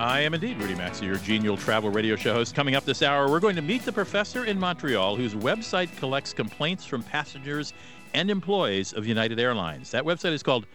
[0.00, 2.54] I am indeed Rudy Maxa, your genial travel radio show host.
[2.54, 6.32] Coming up this hour, we're going to meet the professor in Montreal whose website collects
[6.32, 7.74] complaints from passengers
[8.14, 9.90] and employees of United Airlines.
[9.90, 10.66] That website is called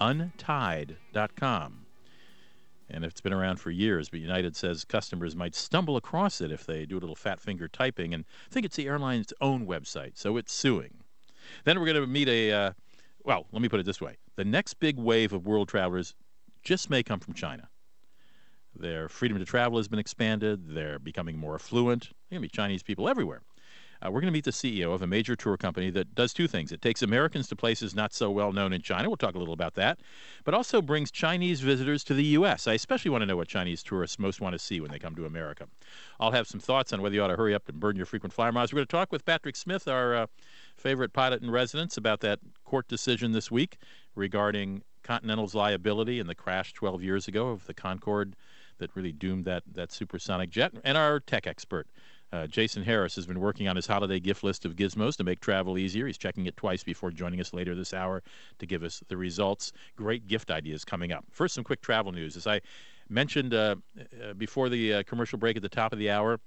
[0.00, 1.86] untied.com.
[2.90, 6.66] And it's been around for years, but United says customers might stumble across it if
[6.66, 10.36] they do a little fat finger typing and think it's the airline's own website, so
[10.36, 11.04] it's suing.
[11.62, 12.72] Then we're going to meet a, uh,
[13.22, 16.16] well, let me put it this way the next big wave of world travelers
[16.64, 17.68] just may come from China.
[18.78, 20.74] Their freedom to travel has been expanded.
[20.74, 22.02] They're becoming more affluent.
[22.02, 23.42] There are going to be Chinese people everywhere.
[24.04, 26.48] Uh, we're going to meet the CEO of a major tour company that does two
[26.48, 26.72] things.
[26.72, 29.08] It takes Americans to places not so well known in China.
[29.08, 30.00] We'll talk a little about that.
[30.42, 32.66] But also brings Chinese visitors to the U.S.
[32.66, 35.14] I especially want to know what Chinese tourists most want to see when they come
[35.14, 35.68] to America.
[36.18, 38.32] I'll have some thoughts on whether you ought to hurry up and burn your frequent
[38.32, 38.72] flyer miles.
[38.72, 40.26] We're going to talk with Patrick Smith, our uh,
[40.76, 43.76] favorite pilot in residence, about that court decision this week
[44.16, 48.34] regarding Continental's liability in the crash 12 years ago of the Concorde
[48.82, 50.72] that really doomed that, that supersonic jet.
[50.84, 51.86] And our tech expert,
[52.32, 55.40] uh, Jason Harris, has been working on his holiday gift list of gizmos to make
[55.40, 56.06] travel easier.
[56.06, 58.22] He's checking it twice before joining us later this hour
[58.58, 59.72] to give us the results.
[59.96, 61.24] Great gift ideas coming up.
[61.30, 62.36] First, some quick travel news.
[62.36, 62.60] As I
[63.08, 63.76] mentioned uh,
[64.22, 66.40] uh, before the uh, commercial break at the top of the hour,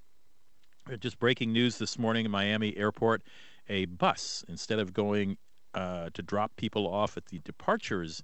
[0.92, 3.24] uh, just breaking news this morning in Miami Airport
[3.70, 5.38] a bus, instead of going
[5.74, 8.24] to drop people off at the departures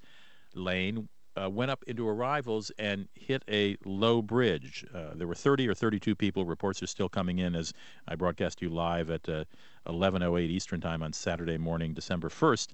[0.53, 1.09] lane,
[1.39, 4.85] uh, went up into arrivals and hit a low bridge.
[4.93, 6.45] Uh, there were 30 or 32 people.
[6.45, 7.73] Reports are still coming in as
[8.07, 9.45] I broadcast you live at uh,
[9.87, 12.69] 11:08 Eastern Time on Saturday morning, December 1st.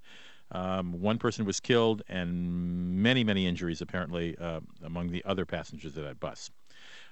[0.51, 2.49] Um, one person was killed and
[3.03, 6.49] many, many injuries apparently uh, among the other passengers of that bus.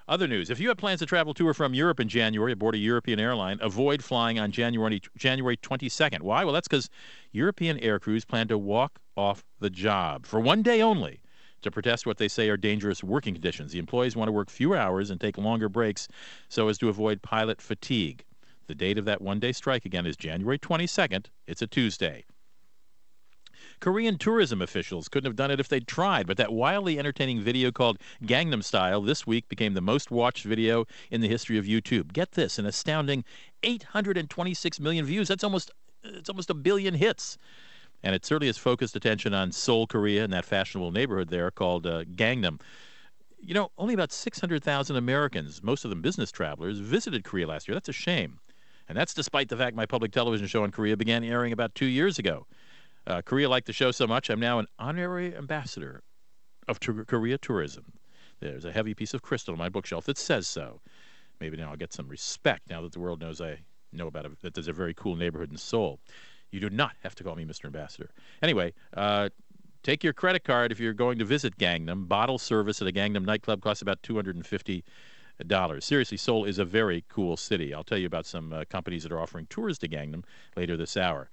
[0.08, 2.76] Other news: If you have plans to travel to or from Europe in January aboard
[2.76, 6.22] a European airline, avoid flying on January January 22nd.
[6.22, 6.44] Why?
[6.44, 6.88] Well, that's because
[7.32, 11.20] European air crews plan to walk off the job for one day only
[11.62, 13.72] to protest what they say are dangerous working conditions.
[13.72, 16.08] The employees want to work fewer hours and take longer breaks
[16.48, 18.24] so as to avoid pilot fatigue.
[18.66, 21.26] The date of that one day strike again is January 22nd.
[21.46, 22.24] It's a Tuesday.
[23.80, 27.70] Korean tourism officials couldn't have done it if they'd tried, but that wildly entertaining video
[27.70, 32.12] called Gangnam Style this week became the most watched video in the history of YouTube.
[32.12, 33.24] Get this, an astounding
[33.62, 35.28] 826 million views.
[35.28, 35.70] That's almost
[36.02, 37.36] it's almost a billion hits
[38.02, 41.86] and it certainly has focused attention on Seoul, Korea, and that fashionable neighborhood there called
[41.86, 42.60] uh, Gangnam.
[43.38, 47.74] You know, only about 600,000 Americans, most of them business travelers, visited Korea last year.
[47.74, 48.38] That's a shame.
[48.88, 51.86] And that's despite the fact my public television show in Korea began airing about two
[51.86, 52.46] years ago.
[53.06, 56.02] Uh, Korea liked the show so much, I'm now an honorary ambassador
[56.66, 57.92] of t- Korea tourism.
[58.40, 60.80] There's a heavy piece of crystal on my bookshelf that says so.
[61.40, 63.60] Maybe now I'll get some respect now that the world knows I
[63.92, 66.00] know about it, that there's a very cool neighborhood in Seoul.
[66.56, 67.66] You do not have to call me Mr.
[67.66, 68.08] Ambassador.
[68.42, 69.28] Anyway, uh,
[69.82, 72.08] take your credit card if you're going to visit Gangnam.
[72.08, 74.82] Bottle service at a Gangnam nightclub costs about 250
[75.46, 75.84] dollars.
[75.84, 77.74] Seriously, Seoul is a very cool city.
[77.74, 80.24] I'll tell you about some uh, companies that are offering tours to Gangnam
[80.56, 81.28] later this hour.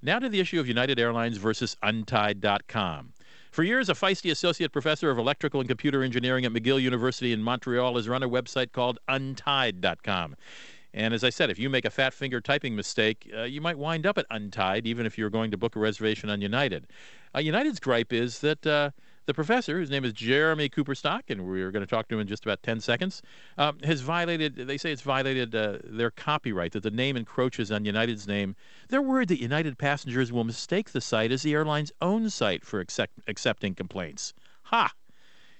[0.00, 3.14] Now to the issue of United Airlines versus Untied.com.
[3.50, 7.42] For years, a feisty associate professor of electrical and computer engineering at McGill University in
[7.42, 10.36] Montreal has run a website called Untied.com.
[10.94, 13.78] And as I said, if you make a fat finger typing mistake, uh, you might
[13.78, 16.86] wind up at Untied, even if you're going to book a reservation on United.
[17.34, 18.90] Uh, United's gripe is that uh,
[19.26, 22.26] the professor, whose name is Jeremy Cooperstock, and we're going to talk to him in
[22.26, 23.20] just about 10 seconds,
[23.58, 27.84] um, has violated, they say it's violated uh, their copyright, that the name encroaches on
[27.84, 28.56] United's name.
[28.88, 32.80] They're worried that United passengers will mistake the site as the airline's own site for
[32.80, 34.32] accept- accepting complaints.
[34.62, 34.92] Ha!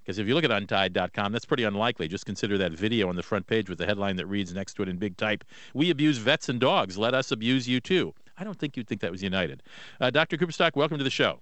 [0.08, 2.08] Because if you look at untied.com, that's pretty unlikely.
[2.08, 4.82] Just consider that video on the front page with the headline that reads next to
[4.82, 5.44] it in big type
[5.74, 6.96] We abuse vets and dogs.
[6.96, 8.14] Let us abuse you too.
[8.38, 9.62] I don't think you'd think that was United.
[10.00, 10.38] Uh, Dr.
[10.38, 11.40] Cooperstock, welcome to the show.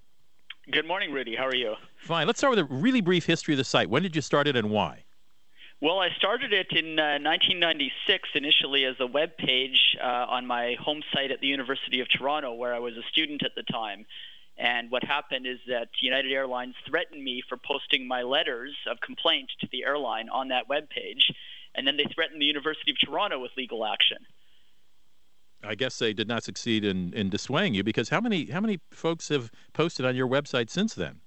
[0.68, 1.36] Good morning, Rudy.
[1.36, 1.74] How are you?
[1.96, 2.26] Fine.
[2.26, 3.88] Let's start with a really brief history of the site.
[3.88, 5.04] When did you start it and why?
[5.80, 10.74] Well, I started it in uh, 1996 initially as a web page uh, on my
[10.80, 14.06] home site at the University of Toronto, where I was a student at the time.
[14.58, 19.50] And what happened is that United Airlines threatened me for posting my letters of complaint
[19.60, 21.30] to the airline on that web page,
[21.74, 24.18] and then they threatened the University of Toronto with legal action.
[25.62, 28.78] I guess they did not succeed in, in dissuading you because how many how many
[28.90, 31.20] folks have posted on your website since then?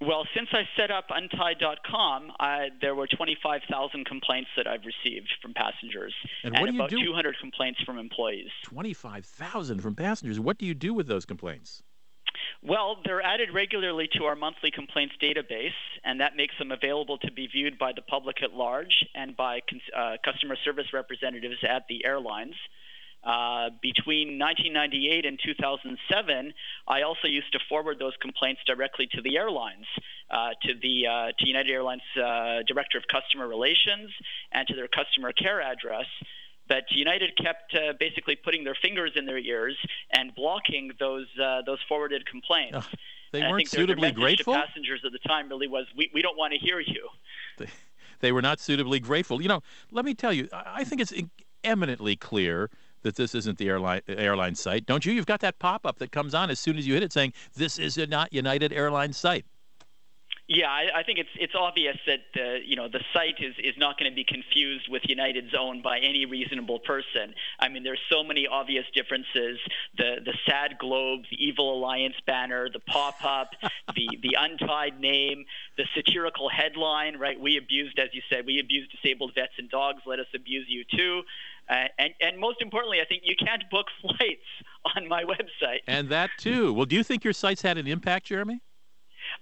[0.00, 5.54] Well, since I set up untied.com, I, there were 25,000 complaints that I've received from
[5.54, 7.04] passengers, and, what do you about do?
[7.04, 8.48] 200 complaints from employees.
[8.64, 10.40] 25,000 from passengers.
[10.40, 11.84] What do you do with those complaints?
[12.62, 17.32] Well, they're added regularly to our monthly complaints database, and that makes them available to
[17.32, 19.62] be viewed by the public at large and by
[19.96, 22.54] uh, customer service representatives at the airlines.
[23.24, 26.52] Uh, between 1998 and 2007,
[26.88, 29.86] I also used to forward those complaints directly to the airlines,
[30.28, 34.10] uh, to the uh, to United Airlines uh, Director of Customer Relations,
[34.50, 36.06] and to their customer care address.
[36.68, 39.76] But United kept uh, basically putting their fingers in their ears
[40.12, 41.26] and blocking those
[41.66, 42.78] those forwarded complaints.
[42.80, 42.86] Oh,
[43.32, 44.54] they and weren't I think suitably their grateful.
[44.54, 47.08] To passengers at the time really was, we, we don't want to hear you.
[47.58, 47.66] They,
[48.20, 49.42] they were not suitably grateful.
[49.42, 51.12] You know, let me tell you, I think it's
[51.64, 52.70] eminently clear
[53.02, 54.86] that this isn't the airline airline site.
[54.86, 55.12] Don't you?
[55.12, 57.32] You've got that pop up that comes on as soon as you hit it saying
[57.54, 59.44] this is not United Airlines site.
[60.48, 63.74] Yeah, I, I think it's it's obvious that uh, you know the site is, is
[63.78, 67.34] not going to be confused with United's own by any reasonable person.
[67.60, 69.58] I mean, there's so many obvious differences:
[69.96, 73.50] the the sad globe, the evil alliance banner, the pop up,
[73.94, 75.44] the the untied name,
[75.78, 77.18] the satirical headline.
[77.18, 77.40] Right?
[77.40, 80.02] We abused, as you said, we abused disabled vets and dogs.
[80.06, 81.22] Let us abuse you too.
[81.70, 84.42] Uh, and, and most importantly, I think you can't book flights
[84.96, 85.78] on my website.
[85.86, 86.72] And that too.
[86.74, 88.60] Well, do you think your site's had an impact, Jeremy?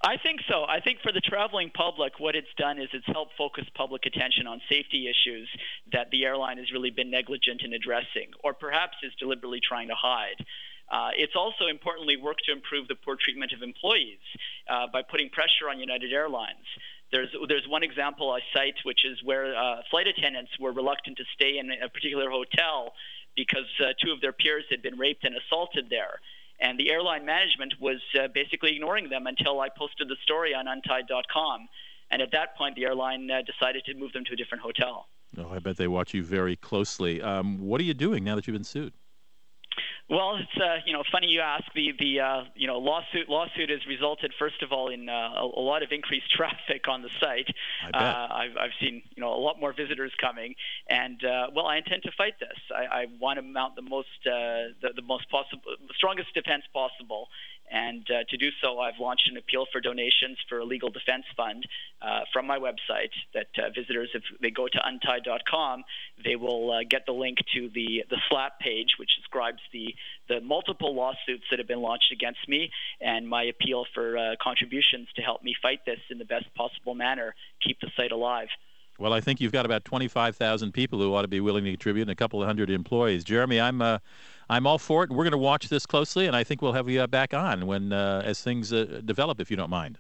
[0.03, 0.65] I think so.
[0.65, 4.47] I think for the traveling public, what it's done is it's helped focus public attention
[4.47, 5.49] on safety issues
[5.93, 9.95] that the airline has really been negligent in addressing, or perhaps is deliberately trying to
[9.95, 10.45] hide.
[10.91, 14.19] Uh, it's also importantly worked to improve the poor treatment of employees
[14.69, 16.67] uh, by putting pressure on United Airlines.
[17.13, 21.25] There's there's one example I cite, which is where uh, flight attendants were reluctant to
[21.35, 22.95] stay in a particular hotel
[23.37, 26.21] because uh, two of their peers had been raped and assaulted there.
[26.61, 30.69] And the airline management was uh, basically ignoring them until I posted the story on
[30.69, 31.69] untied.com.
[32.11, 35.07] And at that point, the airline uh, decided to move them to a different hotel.
[35.39, 37.23] Oh, I bet they watch you very closely.
[37.23, 38.93] Um, what are you doing now that you've been sued?
[40.11, 41.65] Well, it's uh, you know funny you ask.
[41.73, 45.45] The the uh, you know lawsuit lawsuit has resulted first of all in uh, a,
[45.45, 47.47] a, lot of increased traffic on the site.
[47.87, 48.03] I bet.
[48.03, 50.57] Uh, I've I've seen you know a lot more visitors coming,
[50.89, 52.59] and uh, well, I intend to fight this.
[52.75, 56.65] I, I want to mount the most uh, the, the most possible, the strongest defense
[56.73, 57.29] possible,
[57.71, 61.25] and uh, to do so, I've launched an appeal for donations for a legal defense
[61.37, 61.65] fund
[62.03, 63.11] uh, from my website.
[63.33, 65.85] That uh, visitors, if they go to untied.com,
[66.25, 69.95] they will uh, get the link to the the SLAPP page, which describes the
[70.29, 72.71] the multiple lawsuits that have been launched against me,
[73.01, 76.95] and my appeal for uh, contributions to help me fight this in the best possible
[76.95, 78.49] manner, keep the site alive.
[78.99, 82.03] Well, I think you've got about 25,000 people who ought to be willing to contribute
[82.03, 83.25] and a couple of hundred employees.
[83.25, 83.99] Jeremy, I'm uh,
[84.51, 85.11] I'm all for it.
[85.11, 87.67] We're going to watch this closely, and I think we'll have you uh, back on
[87.69, 89.99] when uh, as things uh, develop, if you don't mind.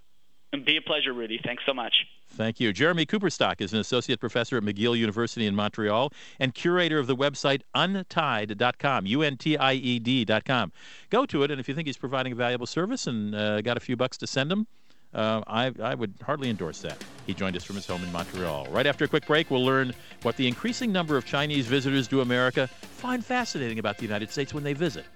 [0.52, 1.40] It'd be a pleasure, Rudy.
[1.44, 1.94] Thanks so much.
[2.30, 2.72] Thank you.
[2.72, 7.14] Jeremy Cooperstock is an associate professor at McGill University in Montreal and curator of the
[7.14, 10.72] website untied.com, U-N-T-I-E-D.com.
[11.10, 13.76] Go to it, and if you think he's providing a valuable service and uh, got
[13.76, 14.66] a few bucks to send him,
[15.14, 17.02] uh, I, I would hardly endorse that.
[17.26, 18.66] He joined us from his home in Montreal.
[18.70, 22.20] Right after a quick break, we'll learn what the increasing number of Chinese visitors to
[22.20, 25.06] America find fascinating about the United States when they visit.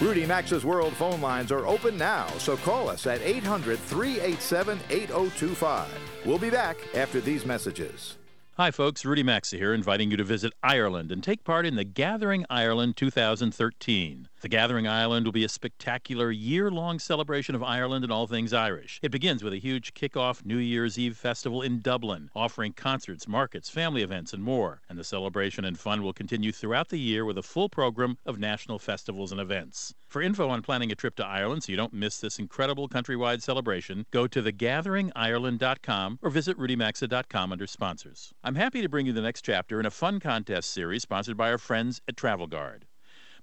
[0.00, 5.88] Rudy Maxa's World phone lines are open now, so call us at 800 387 8025.
[6.26, 8.16] We'll be back after these messages.
[8.58, 9.06] Hi, folks.
[9.06, 12.98] Rudy Maxa here, inviting you to visit Ireland and take part in the Gathering Ireland
[12.98, 14.28] 2013.
[14.42, 18.52] The Gathering Ireland will be a spectacular year long celebration of Ireland and all things
[18.52, 18.98] Irish.
[19.00, 23.70] It begins with a huge kick-off New Year's Eve festival in Dublin, offering concerts, markets,
[23.70, 24.82] family events, and more.
[24.88, 28.40] And the celebration and fun will continue throughout the year with a full program of
[28.40, 29.94] national festivals and events.
[30.08, 33.42] For info on planning a trip to Ireland so you don't miss this incredible countrywide
[33.42, 38.34] celebration, go to thegatheringireland.com or visit rudymaxa.com under sponsors.
[38.42, 41.48] I'm happy to bring you the next chapter in a fun contest series sponsored by
[41.48, 42.86] our friends at Travel Guard.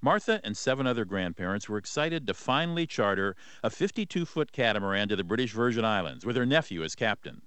[0.02, 5.16] Martha and seven other grandparents were excited to finally charter a 52 foot catamaran to
[5.18, 7.42] the British Virgin Islands with her nephew as captain.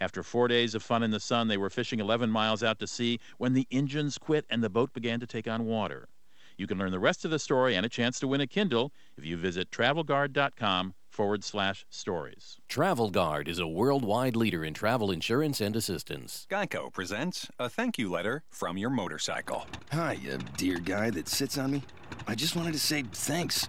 [0.00, 2.88] After four days of fun in the sun, they were fishing 11 miles out to
[2.88, 6.08] sea when the engines quit and the boat began to take on water.
[6.56, 8.92] You can learn the rest of the story and a chance to win a Kindle
[9.16, 12.58] if you visit travelguard.com forward slash stories.
[12.68, 16.46] Travel Guard is a worldwide leader in travel insurance and assistance.
[16.50, 19.66] Geico presents a thank you letter from your motorcycle.
[19.92, 21.82] Hi, you dear guy that sits on me.
[22.26, 23.68] I just wanted to say thanks.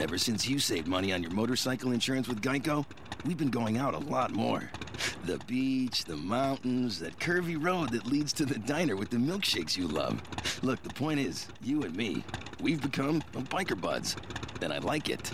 [0.00, 2.84] Ever since you saved money on your motorcycle insurance with Geico,
[3.24, 4.70] we've been going out a lot more.
[5.24, 9.76] The beach, the mountains, that curvy road that leads to the diner with the milkshakes
[9.76, 10.20] you love.
[10.62, 12.24] Look, the point is, you and me,
[12.60, 14.16] we've become biker buds.
[14.62, 15.32] And I like it.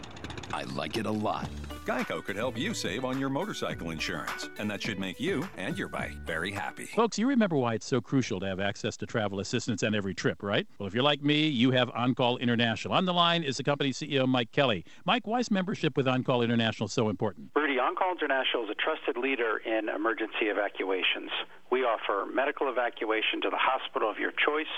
[0.52, 1.49] I like it a lot.
[1.87, 5.78] Geico could help you save on your motorcycle insurance, and that should make you and
[5.78, 6.85] your bike very happy.
[6.85, 10.14] Folks, you remember why it's so crucial to have access to travel assistance on every
[10.14, 10.66] trip, right?
[10.78, 12.95] Well, if you're like me, you have OnCall International.
[12.95, 14.85] On the line is the company CEO, Mike Kelly.
[15.04, 17.50] Mike, why is membership with OnCall International so important?
[17.57, 21.30] Rudy, OnCall International is a trusted leader in emergency evacuations.
[21.71, 24.71] We offer medical evacuation to the hospital of your choice.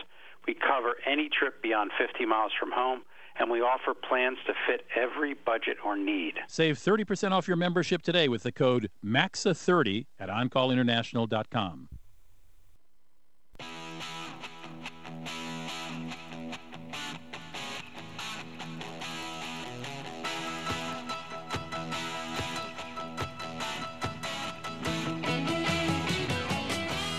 [0.46, 3.02] We cover any trip beyond 50 miles from home
[3.38, 6.34] and we offer plans to fit every budget or need.
[6.48, 11.88] Save 30% off your membership today with the code MAXA30 at OnCallInternational.com.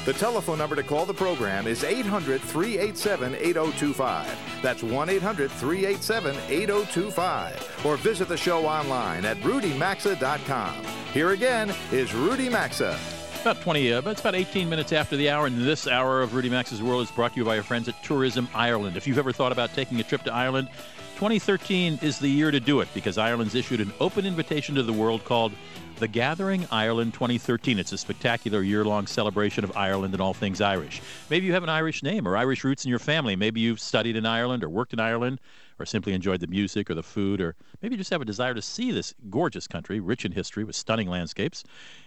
[0.06, 4.38] The telephone number to call the program is 800 387 8025.
[4.62, 7.86] That's 1 800 387 8025.
[7.86, 10.84] Or visit the show online at rudymaxa.com.
[11.14, 13.00] Here again is Rudy Maxa.
[13.44, 16.50] About 20, uh, it's about 18 minutes after the hour, and this hour of Rudy
[16.50, 18.98] Maxa's World is brought to you by our friends at Tourism Ireland.
[18.98, 20.70] If you've ever thought about taking a trip to Ireland,
[21.16, 24.92] 2013 is the year to do it because Ireland's issued an open invitation to the
[24.92, 25.54] world called
[25.98, 27.78] the Gathering Ireland 2013.
[27.78, 31.02] It's a spectacular year long celebration of Ireland and all things Irish.
[31.30, 33.36] Maybe you have an Irish name or Irish roots in your family.
[33.36, 35.40] Maybe you've studied in Ireland or worked in Ireland
[35.80, 38.54] or simply enjoyed the music or the food, or maybe you just have a desire
[38.54, 41.64] to see this gorgeous country, rich in history with stunning landscapes.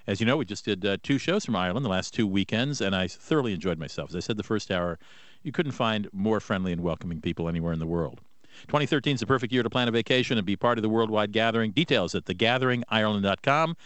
[0.06, 2.80] As you know, we just did uh, two shows from Ireland the last two weekends,
[2.80, 4.10] and I thoroughly enjoyed myself.
[4.10, 4.98] As I said the first hour,
[5.42, 8.20] you couldn't find more friendly and welcoming people anywhere in the world.
[8.68, 11.32] 2013 is the perfect year to plan a vacation and be part of the worldwide
[11.32, 11.72] gathering.
[11.72, 13.76] Details at thegatheringireland.com.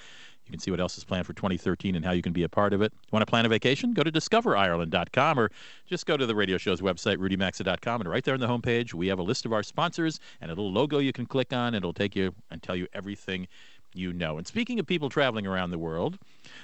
[0.50, 2.48] You can see what else is planned for 2013 and how you can be a
[2.48, 2.92] part of it.
[3.12, 3.92] Want to plan a vacation?
[3.92, 5.52] Go to discoverireland.com or
[5.86, 9.06] just go to the radio show's website, rudymaxa.com, and right there on the homepage, we
[9.06, 11.72] have a list of our sponsors and a little logo you can click on.
[11.72, 13.46] It'll take you and tell you everything
[13.94, 14.38] you know.
[14.38, 16.18] And speaking of people traveling around the world,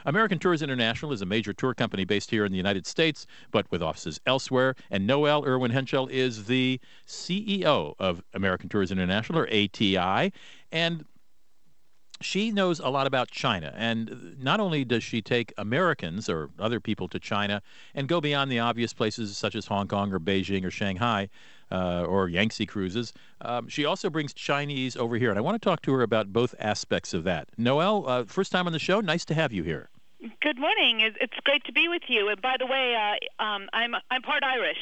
[0.04, 3.70] American Tours International is a major tour company based here in the United States, but
[3.70, 4.74] with offices elsewhere.
[4.90, 10.32] And Noel Irwin Hentschel is the CEO of American Tours International, or ATI.
[10.72, 11.04] And
[12.22, 13.74] she knows a lot about China.
[13.76, 17.62] And not only does she take Americans or other people to China
[17.94, 21.28] and go beyond the obvious places such as Hong Kong or Beijing or Shanghai
[21.70, 25.30] uh, or Yangtze cruises, um, she also brings Chinese over here.
[25.30, 27.48] And I want to talk to her about both aspects of that.
[27.56, 29.00] Noel, uh, first time on the show.
[29.00, 29.88] Nice to have you here.
[30.40, 31.00] Good morning.
[31.00, 32.28] It's great to be with you.
[32.28, 34.78] And by the way, uh, um, I'm I'm part Irish.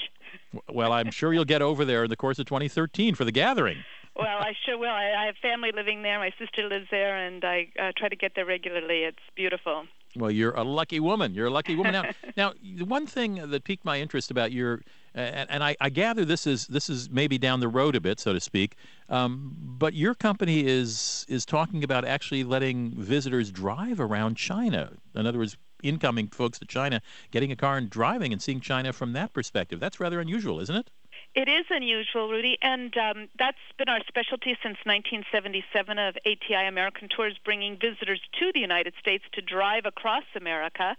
[0.72, 3.78] Well, I'm sure you'll get over there in the course of 2013 for the gathering.
[4.16, 4.90] Well, I sure will.
[4.90, 6.18] I, I have family living there.
[6.20, 9.02] My sister lives there, and I uh, try to get there regularly.
[9.02, 9.86] It's beautiful.
[10.14, 11.34] Well, you're a lucky woman.
[11.34, 11.92] You're a lucky woman.
[11.92, 12.04] Now,
[12.36, 14.82] now, the one thing that piqued my interest about your,
[15.14, 18.18] and, and I, I, gather this is this is maybe down the road a bit,
[18.18, 18.76] so to speak.
[19.08, 24.92] Um, but your company is is talking about actually letting visitors drive around China.
[25.14, 28.92] In other words, incoming folks to China getting a car and driving and seeing China
[28.92, 29.78] from that perspective.
[29.78, 30.90] That's rather unusual, isn't it?
[31.34, 37.08] It is unusual, Rudy, and um, that's been our specialty since 1977 of ATI American
[37.08, 40.94] Tours, bringing visitors to the United States to drive across America.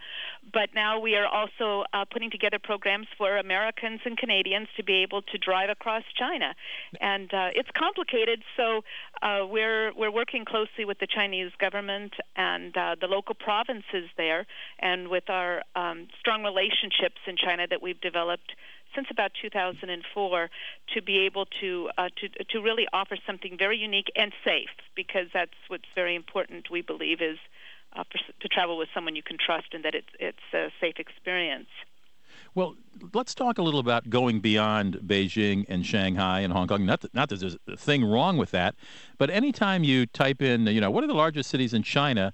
[0.51, 5.03] But now we are also uh, putting together programs for Americans and Canadians to be
[5.03, 6.53] able to drive across China,
[6.99, 8.43] and uh, it's complicated.
[8.57, 8.83] So
[9.21, 14.45] uh, we're we're working closely with the Chinese government and uh, the local provinces there,
[14.79, 18.51] and with our um, strong relationships in China that we've developed
[18.95, 20.49] since about 2004
[20.93, 25.27] to be able to uh, to to really offer something very unique and safe because
[25.33, 26.69] that's what's very important.
[26.71, 27.37] We believe is
[27.93, 30.95] uh, for, to travel with someone you can trust and that it's it's a safe
[30.97, 31.69] experience.
[32.53, 32.75] Well,
[33.13, 36.85] let's talk a little about going beyond Beijing and Shanghai and Hong Kong.
[36.85, 38.75] Not that, not that there's a thing wrong with that,
[39.17, 42.33] but anytime you type in, you know, what are the largest cities in China,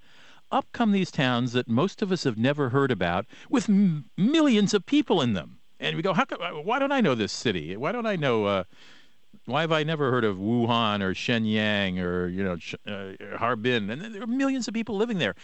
[0.51, 4.74] up come these towns that most of us have never heard about with m- millions
[4.74, 7.76] of people in them and we go, how come, why don't I know this city?
[7.76, 8.46] Why don't I know?
[8.46, 8.64] Uh,
[9.46, 12.58] why have I never heard of Wuhan or Shenyang or you know
[12.88, 13.90] uh, Harbin?
[13.90, 15.36] And there are millions of people living there.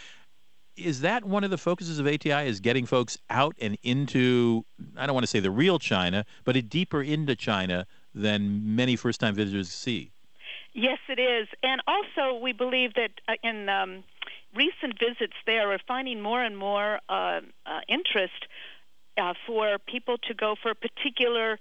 [0.75, 2.47] Is that one of the focuses of ATI?
[2.47, 4.63] Is getting folks out and into
[4.95, 8.95] I don't want to say the real China, but a deeper into China than many
[8.95, 10.11] first-time visitors see.
[10.73, 14.03] Yes, it is, and also we believe that uh, in um,
[14.55, 18.45] recent visits there, we're finding more and more uh, uh interest
[19.17, 21.59] uh, for people to go for a particular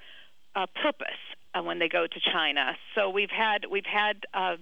[0.54, 1.22] uh, purpose
[1.54, 2.76] uh, when they go to China.
[2.94, 4.56] So we've had we've had uh,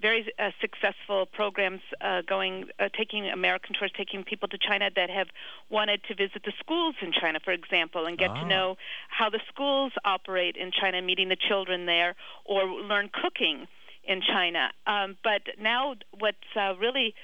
[0.00, 5.08] very uh, successful programs uh, going, uh, taking American tours, taking people to China that
[5.08, 5.28] have
[5.70, 8.40] wanted to visit the schools in China, for example, and get Ah.
[8.42, 8.76] to know
[9.08, 12.14] how the schools operate in China, meeting the children there,
[12.44, 13.66] or learn cooking
[14.04, 14.70] in China.
[14.86, 17.14] Um, but now, what's uh, really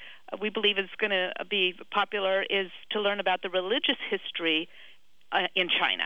[0.40, 4.68] we believe is going to be popular is to learn about the religious history
[5.32, 6.04] uh, in China.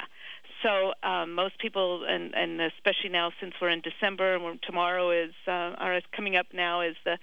[0.62, 5.35] So um, most people, and, and especially now since we're in December, and tomorrow is
[5.47, 7.18] uh, is coming up now is the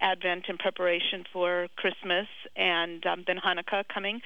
[0.00, 4.20] Advent in preparation for Christmas, and um, then Hanukkah coming.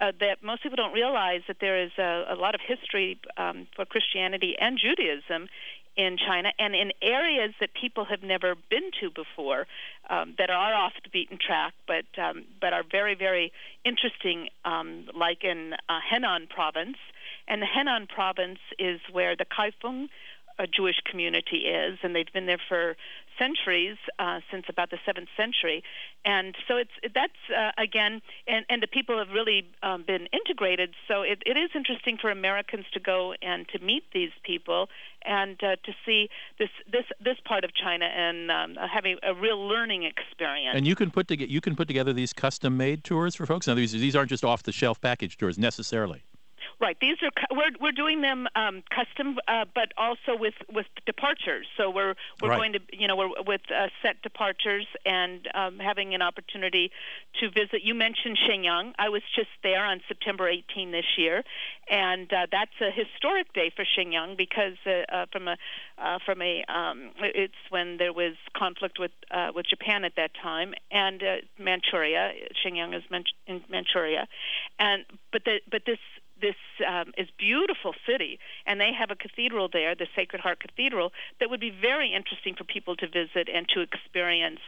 [0.00, 3.66] Uh, that most people don't realize that there is a, a lot of history um,
[3.76, 5.48] for Christianity and Judaism
[5.98, 9.66] in China and in areas that people have never been to before
[10.08, 13.52] um, that are off the beaten track, but um, but are very very
[13.84, 16.96] interesting, um, like in uh, Henan province.
[17.48, 20.08] And the Henan province is where the Kaifeng
[20.58, 22.96] uh, Jewish community is, and they've been there for
[23.38, 25.82] centuries, uh, since about the seventh century.
[26.24, 30.94] And so it's that's uh, again, and, and the people have really um, been integrated.
[31.06, 34.88] So it, it is interesting for Americans to go and to meet these people
[35.24, 36.28] and uh, to see
[36.58, 40.76] this this this part of China and um, having a real learning experience.
[40.76, 43.66] And you can put together you can put together these custom-made tours for folks.
[43.66, 46.22] Now these these aren't just off-the-shelf package tours necessarily.
[46.80, 46.96] Right.
[47.00, 51.66] These are we're we're doing them um, custom, uh, but also with with departures.
[51.76, 52.56] So we're we're Right.
[52.56, 56.92] going to you know we're with uh, set departures and um, having an opportunity
[57.40, 57.82] to visit.
[57.82, 58.92] You mentioned Shenyang.
[58.96, 61.42] I was just there on September 18 this year,
[61.90, 65.56] and uh, that's a historic day for Shenyang because uh, uh, from a
[65.98, 70.30] uh, from a um, it's when there was conflict with uh, with Japan at that
[70.40, 72.34] time and uh, Manchuria.
[72.64, 74.28] Shenyang is Man- in Manchuria,
[74.78, 75.98] and but the but this
[76.40, 81.12] this um, is beautiful city, and they have a cathedral there, the Sacred Heart Cathedral,
[81.40, 84.60] that would be very interesting for people to visit and to experience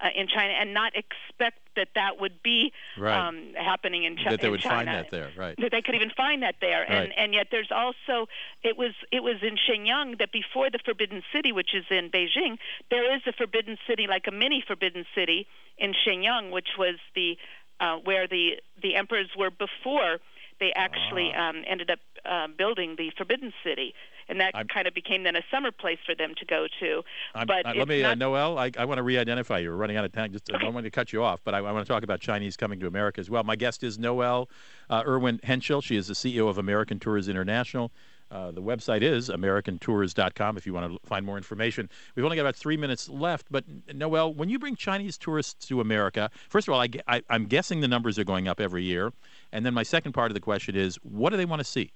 [0.00, 3.16] uh, in China, and not expect that that would be Right.
[3.28, 5.56] um, happening in, Chi- that they would find that there, right?
[5.58, 8.28] That they could even find that there, and and yet there's also
[8.62, 12.58] it was it was in Shenyang that before the Forbidden City, which is in Beijing,
[12.90, 15.46] there is a Forbidden City, like a mini Forbidden City
[15.78, 17.38] in Shenyang, which was the
[17.80, 20.18] uh, where the the emperors were before
[20.60, 21.48] they actually Ah.
[21.50, 23.94] um, ended up uh, building the Forbidden City,
[24.28, 27.02] and that I'm- kind of became then a summer place for them to go to.
[27.34, 28.58] I'm, but uh, let me, not, uh, Noel.
[28.58, 29.70] I, I want to re-identify you.
[29.70, 30.32] We're running out of time.
[30.32, 32.20] Just I don't want to cut you off, but I, I want to talk about
[32.20, 33.44] Chinese coming to America as well.
[33.44, 34.48] My guest is Noel
[34.90, 35.82] uh, Irwin Hentschel.
[35.82, 37.92] She is the CEO of American Tours International.
[38.28, 41.88] Uh, the website is AmericanTours.com if you want to find more information.
[42.16, 43.64] We've only got about three minutes left, but
[43.94, 47.80] Noel, when you bring Chinese tourists to America, first of all, I, I, I'm guessing
[47.80, 49.12] the numbers are going up every year.
[49.52, 51.92] And then my second part of the question is, what do they want to see?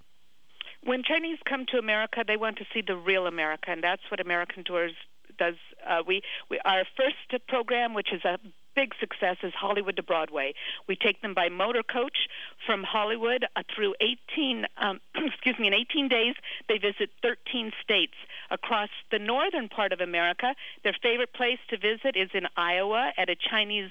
[0.84, 4.20] when Chinese come to America, they want to see the real America, and that's what
[4.20, 4.92] American Tours
[5.38, 5.54] does.
[5.86, 8.38] Uh, we, we our first program, which is a
[8.74, 10.54] big success, is Hollywood to Broadway.
[10.88, 12.28] We take them by motor coach
[12.66, 16.34] from Hollywood uh, through 18, um, excuse me, in 18 days.
[16.68, 18.14] They visit 13 states
[18.50, 20.54] across the northern part of America.
[20.82, 23.90] Their favorite place to visit is in Iowa at a Chinese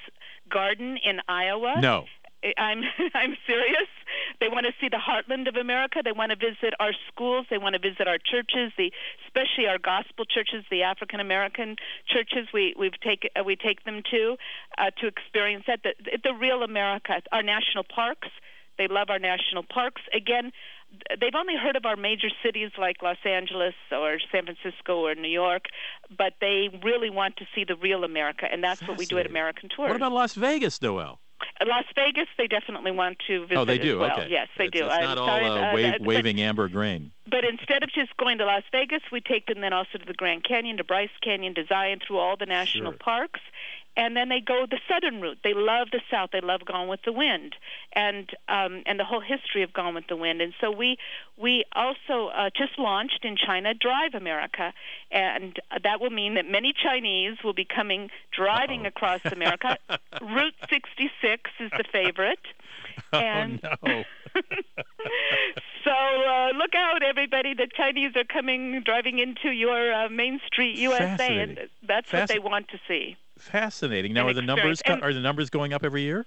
[0.50, 1.76] garden in Iowa.
[1.80, 2.06] No.
[2.58, 3.89] I'm I'm serious.
[4.39, 5.99] They want to see the heartland of America.
[6.04, 7.47] They want to visit our schools.
[7.49, 8.91] They want to visit our churches, the
[9.28, 11.75] especially our gospel churches, the African American
[12.08, 12.47] churches.
[12.54, 14.38] We we've take uh, we take them to
[14.78, 17.21] uh, to experience that the, the real America.
[17.32, 18.30] Our national parks.
[18.78, 20.02] They love our national parks.
[20.15, 20.54] Again,
[21.19, 25.28] they've only heard of our major cities like Los Angeles or San Francisco or New
[25.28, 25.65] York,
[26.17, 29.25] but they really want to see the real America, and that's what we do at
[29.25, 29.89] American Tours.
[29.89, 31.19] What about Las Vegas, Noel?
[31.65, 33.58] Las Vegas, they definitely want to visit.
[33.58, 33.99] oh, they do.
[33.99, 34.12] well.
[34.19, 34.28] Okay.
[34.30, 34.86] Yes, they it's, do.
[34.86, 37.12] It's I'm not all sorry, uh, uh, wave, but- waving amber grain.
[37.30, 40.15] But instead of just going to Las Vegas, we take them then also to the
[40.15, 42.97] Grand Canyon, to Bryce Canyon, to Zion, through all the national Sure.
[42.97, 43.39] parks,
[44.00, 45.40] and then they go the southern route.
[45.44, 46.30] They love the south.
[46.32, 47.56] They love Gone with the Wind,
[47.92, 50.42] and um, and the whole history of Gone with the Wind.
[50.42, 50.98] And so we
[51.36, 54.74] we also uh, just launched in China Drive America,
[55.12, 58.88] and that will mean that many Chinese will be coming driving Uh-oh.
[58.88, 59.78] across America.
[60.22, 62.40] Route 66 is the favorite.
[63.14, 64.04] And oh no!
[65.84, 67.54] so uh, look out, everybody!
[67.54, 72.40] The Chinese are coming, driving into your uh, Main Street USA, and that's what they
[72.40, 73.16] want to see.
[73.39, 74.13] Fascinating.
[74.13, 76.25] Now, are the numbers are the numbers going up every year?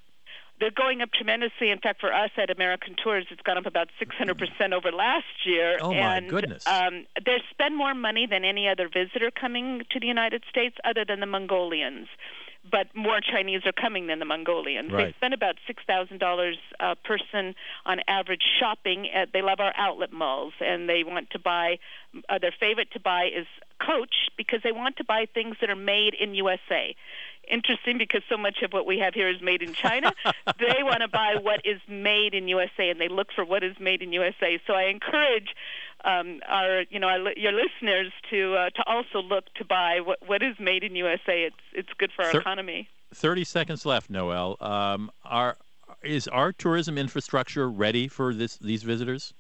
[0.61, 1.71] They're going up tremendously.
[1.71, 5.79] In fact, for us at American Tours, it's gone up about 600% over last year.
[5.81, 6.65] Oh, my and, goodness.
[6.69, 11.05] Um, they spend more money than any other visitor coming to the United States, other
[11.05, 12.07] than the Mongolians.
[12.71, 14.93] But more Chinese are coming than the Mongolians.
[14.93, 19.09] They spend about six thousand dollars a person on average shopping.
[19.11, 21.81] At, they love our outlet malls, and they want to buy.
[22.29, 23.49] Uh, their favorite to buy is
[23.85, 26.95] coach because they want to buy things that are made in USA.
[27.49, 30.13] Interesting because so much of what we have here is made in China.
[30.59, 33.79] they want to buy what is made in USA, and they look for what is
[33.81, 34.61] made in USA.
[34.67, 35.55] So I encourage
[36.05, 40.19] um, our, you know, our, your listeners to uh, to also look to buy what
[40.27, 41.43] what is made in USA.
[41.43, 42.89] It's it's good for our Thir- economy.
[43.15, 44.57] Thirty seconds left, Noel.
[44.61, 45.57] Um, are
[46.03, 49.35] is our tourism infrastructure ready for this these visitors?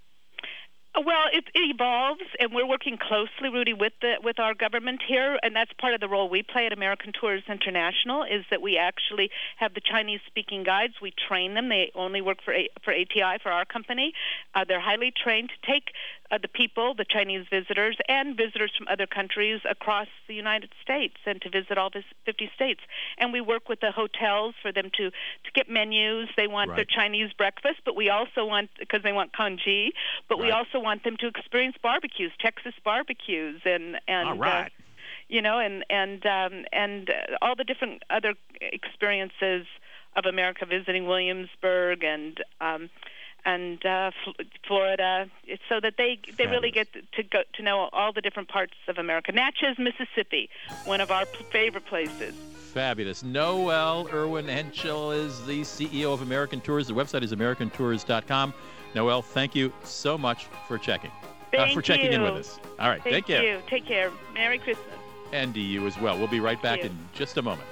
[0.94, 5.38] Well, it, it evolves, and we're working closely, Rudy, with the with our government here,
[5.42, 8.24] and that's part of the role we play at American Tours International.
[8.24, 10.94] Is that we actually have the Chinese-speaking guides.
[11.00, 11.70] We train them.
[11.70, 14.12] They only work for A, for ATI for our company.
[14.54, 15.92] Uh, they're highly trained to take
[16.32, 21.16] uh, the people, the Chinese visitors, and visitors from other countries across the United States,
[21.26, 22.80] and to visit all the 50 states.
[23.18, 26.28] And we work with the hotels for them to to get menus.
[26.36, 26.76] They want Right.
[26.76, 29.92] their Chinese breakfast, but we also want because they want congee,
[30.28, 34.66] but we also want them to experience barbecues, Texas barbecues, and and All right.
[34.66, 34.68] uh,
[35.28, 39.66] you know, and and um, and uh, all the different other experiences
[40.16, 42.90] of America, visiting Williamsburg and um,
[43.44, 47.88] and uh, F- Florida, it's so that they they really get to go to know
[47.92, 49.32] all the different parts of America.
[49.32, 50.48] Natchez, Mississippi,
[50.84, 52.34] one of our p- favorite places.
[52.72, 53.22] Fabulous.
[53.22, 56.86] Noel Irwin Hentschel is the CEO of American Tours.
[56.88, 58.54] The website is americantours.com.
[58.94, 61.10] Noel, thank you so much for checking.
[61.56, 62.58] uh, for checking in with us.
[62.78, 63.42] All right, Thank take care.
[63.42, 63.62] you.
[63.68, 64.10] Take care.
[64.32, 64.86] Merry Christmas.
[65.32, 66.18] And to you as well.
[66.18, 66.86] We'll be right back you.
[66.86, 67.68] in just a moment.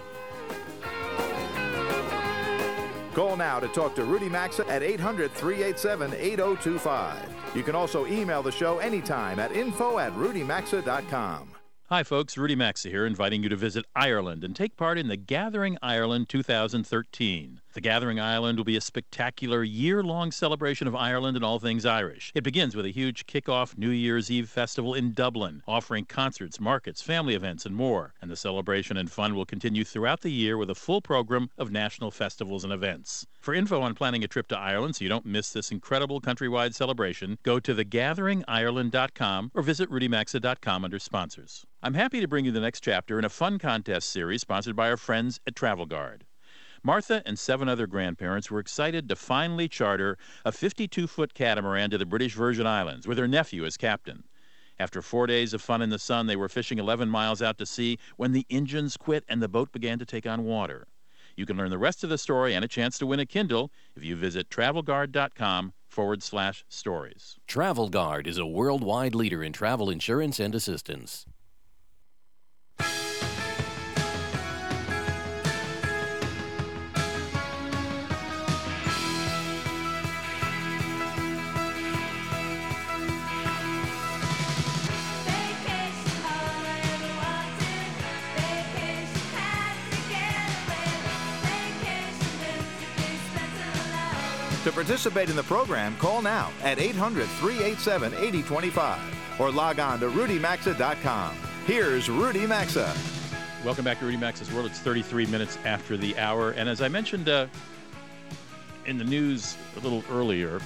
[3.14, 7.35] Call now to talk to Rudy Maxa at 800 387 8025.
[7.55, 11.49] You can also email the show anytime at info at rudymaxa.com.
[11.88, 12.38] Hi, folks.
[12.38, 16.29] Rudy Maxa here, inviting you to visit Ireland and take part in the Gathering Ireland
[16.29, 17.61] 2013.
[17.72, 21.87] The Gathering Ireland will be a spectacular year long celebration of Ireland and all things
[21.87, 22.33] Irish.
[22.35, 27.00] It begins with a huge kickoff New Year's Eve festival in Dublin, offering concerts, markets,
[27.00, 28.12] family events, and more.
[28.20, 31.70] And the celebration and fun will continue throughout the year with a full program of
[31.70, 33.28] national festivals and events.
[33.38, 36.74] For info on planning a trip to Ireland so you don't miss this incredible countrywide
[36.74, 41.64] celebration, go to thegatheringireland.com or visit rudymaxa.com under sponsors.
[41.85, 44.90] I'm happy to bring you the next chapter in a fun contest series sponsored by
[44.90, 46.24] our friends at Travel Guard.
[46.83, 50.16] Martha and seven other grandparents were excited to finally charter
[50.47, 54.25] a 52 foot catamaran to the British Virgin Islands with her nephew as captain.
[54.79, 57.66] After four days of fun in the sun, they were fishing 11 miles out to
[57.66, 60.87] sea when the engines quit and the boat began to take on water.
[61.37, 63.71] You can learn the rest of the story and a chance to win a Kindle
[63.95, 67.37] if you visit travelguard.com forward slash stories.
[67.47, 71.27] Travel Guard is a worldwide leader in travel insurance and assistance.
[94.64, 100.11] To participate in the program, call now at 800 387 8025 or log on to
[100.11, 101.35] rudymaxa.com.
[101.64, 102.94] Here's Rudy Maxa.
[103.64, 104.66] Welcome back to Rudy Maxa's World.
[104.66, 106.51] It's 33 minutes after the hour.
[106.51, 107.46] And as I mentioned uh,
[108.85, 110.61] in the news a little earlier,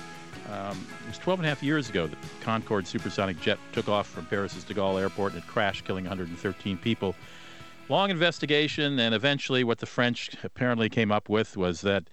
[0.51, 3.89] um, it was 12 and a half years ago that the Concorde supersonic jet took
[3.89, 7.15] off from Paris's de Gaulle airport and it crashed, killing 113 people.
[7.89, 12.05] Long investigation, and eventually, what the French apparently came up with was that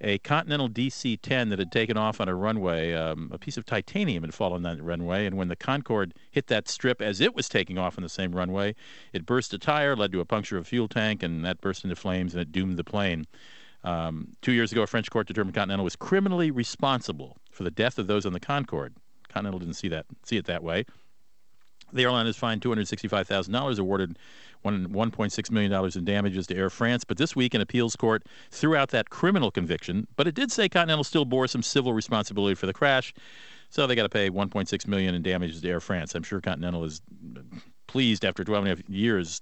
[0.00, 3.64] a Continental DC 10 that had taken off on a runway, um, a piece of
[3.64, 7.34] titanium had fallen on that runway, and when the Concorde hit that strip as it
[7.34, 8.74] was taking off on the same runway,
[9.12, 11.96] it burst a tire, led to a puncture of fuel tank, and that burst into
[11.96, 13.26] flames and it doomed the plane.
[13.84, 17.98] Um, two years ago, a French court determined Continental was criminally responsible for the death
[17.98, 18.94] of those on the Concorde.
[19.28, 20.84] Continental didn't see that see it that way.
[21.92, 24.18] The airline is fined $265,000, awarded
[24.62, 27.04] one $1.6 million in damages to Air France.
[27.04, 30.06] But this week, an appeals court threw out that criminal conviction.
[30.16, 33.14] But it did say Continental still bore some civil responsibility for the crash,
[33.70, 36.14] so they got to pay 1.6 million in damages to Air France.
[36.14, 37.00] I'm sure Continental is
[37.86, 39.40] pleased after 12 and a half years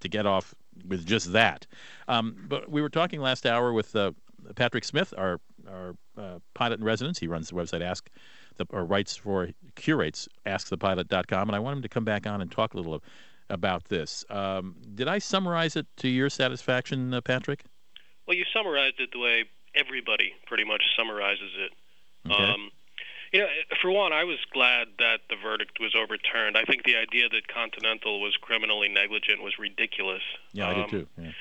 [0.00, 0.54] to get off
[0.86, 1.66] with just that.
[2.08, 4.12] Um, but we were talking last hour with uh,
[4.54, 7.18] Patrick Smith, our our uh, pilot in residence.
[7.18, 8.08] He runs the website Ask
[8.56, 12.50] the or writes for curates askthepilot.com, and I want him to come back on and
[12.50, 13.02] talk a little
[13.48, 14.24] about this.
[14.30, 17.64] Um, did I summarize it to your satisfaction, uh, Patrick?
[18.26, 21.72] Well, you summarized it the way everybody pretty much summarizes it.
[22.30, 22.42] Okay.
[22.42, 22.70] Um,
[23.32, 23.46] you know,
[23.82, 26.56] for one, I was glad that the verdict was overturned.
[26.56, 30.22] I think the idea that Continental was criminally negligent was ridiculous.
[30.52, 31.06] yeah, I Um, did too.
[31.18, 31.32] Yeah.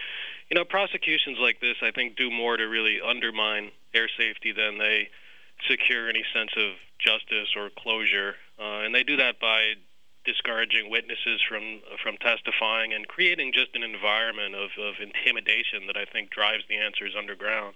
[0.49, 4.77] You know, prosecutions like this, I think, do more to really undermine air safety than
[4.77, 5.09] they
[5.69, 8.35] secure any sense of justice or closure.
[8.59, 9.73] Uh, and they do that by
[10.25, 16.05] discouraging witnesses from from testifying and creating just an environment of, of intimidation that I
[16.05, 17.75] think drives the answers underground.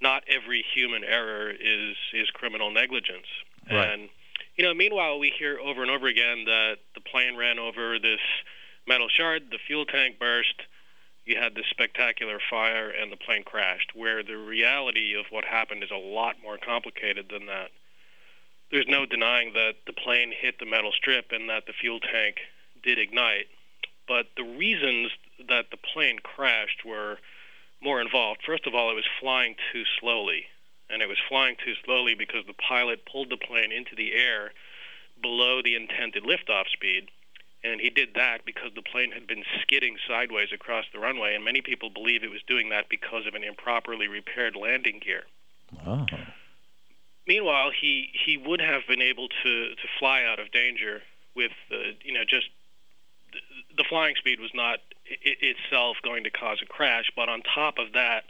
[0.00, 3.26] Not every human error is is criminal negligence.
[3.70, 3.88] Right.
[3.88, 4.08] And
[4.56, 8.20] you know, meanwhile, we hear over and over again that the plane ran over this
[8.86, 10.54] metal shard, the fuel tank burst,
[11.26, 13.92] you had this spectacular fire, and the plane crashed.
[13.94, 17.70] Where the reality of what happened is a lot more complicated than that
[18.70, 22.38] there's no denying that the plane hit the metal strip and that the fuel tank
[22.82, 23.46] did ignite.
[24.08, 25.10] But the reasons
[25.48, 27.18] that the plane crashed were
[27.80, 28.40] more involved.
[28.44, 30.46] First of all, it was flying too slowly.
[30.88, 34.52] And it was flying too slowly because the pilot pulled the plane into the air
[35.20, 37.10] below the intended liftoff speed.
[37.66, 41.34] And he did that because the plane had been skidding sideways across the runway.
[41.34, 45.24] And many people believe it was doing that because of an improperly repaired landing gear.
[47.26, 51.02] Meanwhile, he he would have been able to to fly out of danger
[51.34, 52.48] with uh, you know just
[53.32, 53.40] the,
[53.76, 54.78] the flying speed was not
[55.10, 58.24] I- itself going to cause a crash, but on top of that,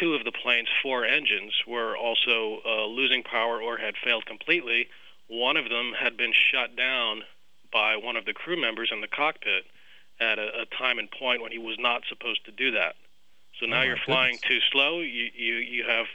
[0.00, 4.88] two of the plane's four engines were also uh, losing power or had failed completely.
[5.28, 7.22] One of them had been shut down
[7.72, 9.64] by one of the crew members in the cockpit
[10.20, 12.96] at a, a time and point when he was not supposed to do that.
[13.60, 14.48] So now Oh, you're flying goodness.
[14.48, 15.00] too slow.
[15.00, 16.06] You you you have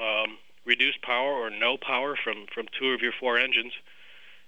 [0.00, 3.72] um, reduced power or no power from from two of your four engines,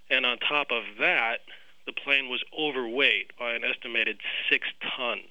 [0.09, 1.39] and on top of that,
[1.85, 5.29] the plane was overweight by an estimated six tons.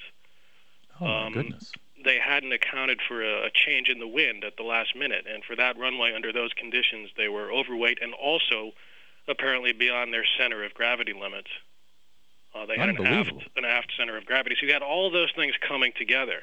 [1.00, 1.72] Oh, Um, goodness.
[2.04, 5.42] They hadn't accounted for a, a change in the wind at the last minute, and
[5.44, 8.72] for that runway under those conditions, they were overweight and also
[9.28, 11.48] apparently beyond their center of gravity limits.
[12.54, 15.30] Uh, they had an aft, an aft center of gravity, so you had all those
[15.36, 16.40] things coming together,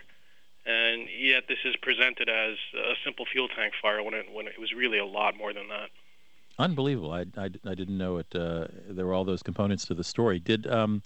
[0.66, 4.60] and yet this is presented as a simple fuel tank fire when it when it
[4.60, 5.90] was really a lot more than that.
[6.60, 7.12] Unbelievable.
[7.12, 8.28] I, I, I didn't know it.
[8.36, 10.40] Uh, there were all those components to the story.
[10.40, 11.02] Did um,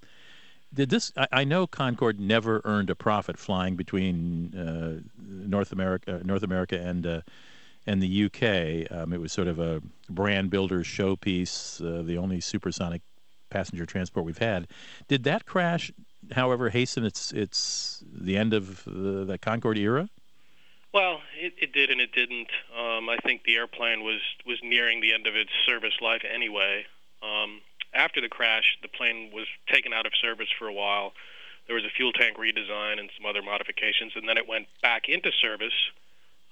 [0.73, 1.13] did this?
[1.15, 6.77] I, I know Concorde never earned a profit flying between uh, North America, North America,
[6.77, 7.21] and uh,
[7.87, 8.91] and the UK.
[8.91, 13.01] Um, it was sort of a brand builder showpiece, uh, the only supersonic
[13.49, 14.67] passenger transport we've had.
[15.07, 15.91] Did that crash,
[16.33, 20.09] however, hasten its its the end of the, the Concorde era?
[20.93, 22.49] Well, it, it did and it didn't.
[22.77, 26.85] Um, I think the airplane was was nearing the end of its service life anyway.
[27.23, 27.61] Um,
[27.93, 31.13] after the crash, the plane was taken out of service for a while.
[31.65, 35.09] There was a fuel tank redesign and some other modifications, and then it went back
[35.09, 35.73] into service,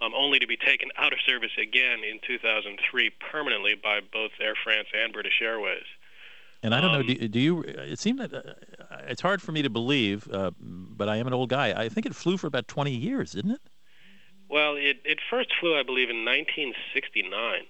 [0.05, 4.55] um, only to be taken out of service again in 2003 permanently by both Air
[4.63, 5.85] France and British Airways.
[6.63, 6.99] And I don't know.
[6.99, 7.61] Um, Do, do you?
[7.61, 8.53] It seemed that uh,
[9.07, 11.73] it's hard for me to believe, uh, but I am an old guy.
[11.79, 13.61] I think it flew for about 20 years, didn't it?
[14.49, 17.61] Well, it, it first flew, I believe, in 1969,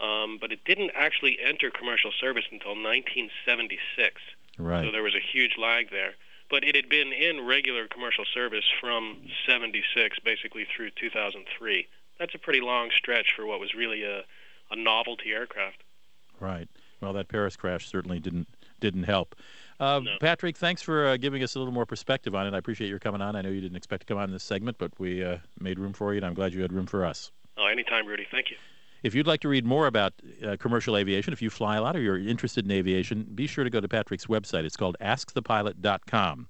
[0.00, 4.20] um, but it didn't actually enter commercial service until 1976.
[4.58, 4.84] Right.
[4.84, 6.14] So there was a huge lag there.
[6.50, 11.86] But it had been in regular commercial service from 76 basically through 2003.
[12.18, 14.20] That's a pretty long stretch for what was really a,
[14.70, 15.82] a novelty aircraft.
[16.40, 16.68] Right.
[17.00, 18.48] Well, that Paris crash certainly didn't
[18.80, 19.34] didn't help.
[19.80, 22.54] Uh, Patrick, thanks for uh, giving us a little more perspective on it.
[22.54, 23.34] I appreciate your coming on.
[23.34, 25.78] I know you didn't expect to come on in this segment, but we uh, made
[25.78, 27.32] room for you, and I'm glad you had room for us.
[27.56, 28.26] Oh, anytime, Rudy.
[28.30, 28.56] Thank you.
[29.04, 31.94] If you'd like to read more about uh, commercial aviation, if you fly a lot
[31.94, 34.64] or you're interested in aviation, be sure to go to Patrick's website.
[34.64, 36.48] It's called AskThePilot.com.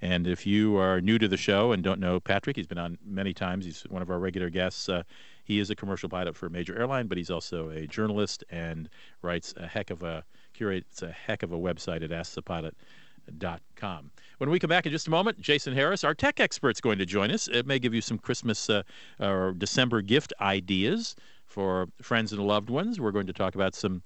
[0.00, 2.96] And if you are new to the show and don't know Patrick, he's been on
[3.04, 3.66] many times.
[3.66, 4.88] He's one of our regular guests.
[4.88, 5.02] Uh,
[5.44, 8.88] he is a commercial pilot for a major airline, but he's also a journalist and
[9.20, 14.10] writes a heck of a curates a heck of a website at AskThePilot.com.
[14.38, 16.96] When we come back in just a moment, Jason Harris, our tech expert, is going
[16.96, 17.46] to join us.
[17.46, 18.84] It may give you some Christmas uh,
[19.18, 21.14] or December gift ideas
[21.50, 23.00] for friends and loved ones.
[23.00, 24.02] We're going to talk about some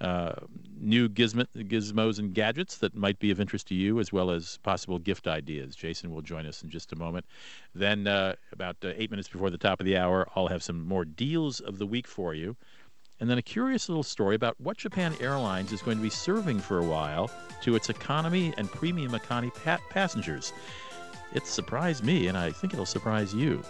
[0.00, 0.34] uh,
[0.78, 4.58] new gizmo- gizmos and gadgets that might be of interest to you, as well as
[4.62, 5.74] possible gift ideas.
[5.74, 7.24] Jason will join us in just a moment.
[7.74, 10.86] Then, uh, about uh, eight minutes before the top of the hour, I'll have some
[10.86, 12.56] more deals of the week for you.
[13.20, 16.58] And then a curious little story about what Japan Airlines is going to be serving
[16.58, 17.30] for a while
[17.62, 20.52] to its economy and premium economy pa- passengers.
[21.32, 23.62] It surprised me, and I think it'll surprise you.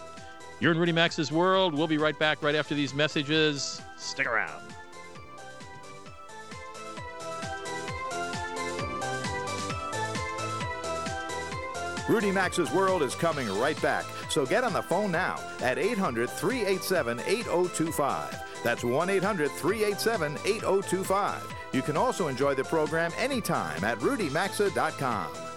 [0.63, 1.73] You're in Rudy Maxa's world.
[1.73, 3.81] We'll be right back right after these messages.
[3.97, 4.63] Stick around.
[12.07, 14.05] Rudy Maxa's World is coming right back.
[14.29, 18.39] So get on the phone now at 800 387 8025.
[18.63, 21.53] That's 1 800 387 8025.
[21.73, 25.52] You can also enjoy the program anytime at rudymaxa.com.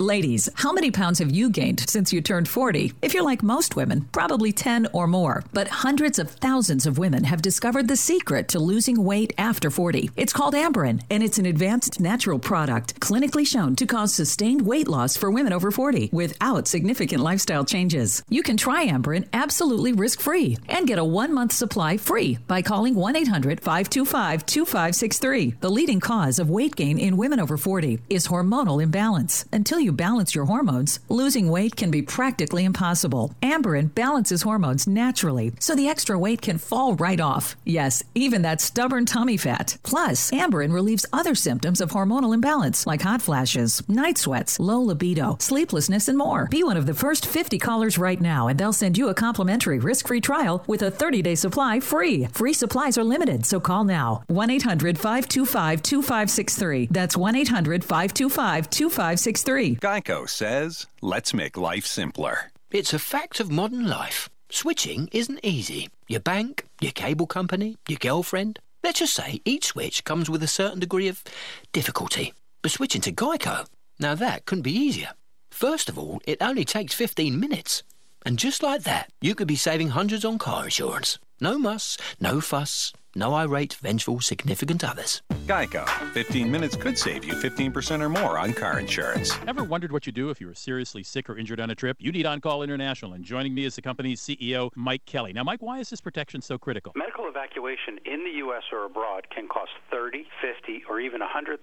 [0.00, 2.94] Ladies, how many pounds have you gained since you turned 40?
[3.02, 5.44] If you're like most women, probably 10 or more.
[5.52, 10.10] But hundreds of thousands of women have discovered the secret to losing weight after 40.
[10.16, 14.88] It's called Amberen, and it's an advanced natural product clinically shown to cause sustained weight
[14.88, 18.22] loss for women over 40 without significant lifestyle changes.
[18.30, 22.62] You can try Amberen absolutely risk free and get a one month supply free by
[22.62, 25.56] calling 1 800 525 2563.
[25.60, 29.44] The leading cause of weight gain in women over 40 is hormonal imbalance.
[29.52, 33.34] Until you balance your hormones, losing weight can be practically impossible.
[33.42, 37.56] Amberen balances hormones naturally, so the extra weight can fall right off.
[37.64, 39.76] Yes, even that stubborn tummy fat.
[39.82, 45.36] Plus, Amberen relieves other symptoms of hormonal imbalance like hot flashes, night sweats, low libido,
[45.40, 46.46] sleeplessness, and more.
[46.50, 49.78] Be one of the first 50 callers right now, and they'll send you a complimentary
[49.78, 52.26] risk free trial with a 30 day supply free.
[52.32, 56.88] Free supplies are limited, so call now 1 800 525 2563.
[56.90, 59.78] That's 1 800 525 2563.
[59.80, 62.52] Geico says, let's make life simpler.
[62.70, 64.28] It's a fact of modern life.
[64.50, 65.88] Switching isn't easy.
[66.06, 68.58] Your bank, your cable company, your girlfriend.
[68.84, 71.24] Let's just say each switch comes with a certain degree of
[71.72, 72.34] difficulty.
[72.60, 73.66] But switching to Geico,
[73.98, 75.12] now that couldn't be easier.
[75.50, 77.82] First of all, it only takes 15 minutes.
[78.26, 81.18] And just like that, you could be saving hundreds on car insurance.
[81.40, 85.22] No muss, no fuss, no irate, vengeful, significant others.
[85.46, 85.88] Geico.
[86.12, 89.32] 15 minutes could save you 15% or more on car insurance.
[89.46, 91.96] Ever wondered what you do if you were seriously sick or injured on a trip?
[92.00, 95.32] You need On Call International, and joining me is the company's CEO, Mike Kelly.
[95.32, 96.92] Now, Mike, why is this protection so critical?
[96.94, 98.62] Medical evacuation in the U.S.
[98.72, 101.58] or abroad can cost thirty, fifty, or even $100,000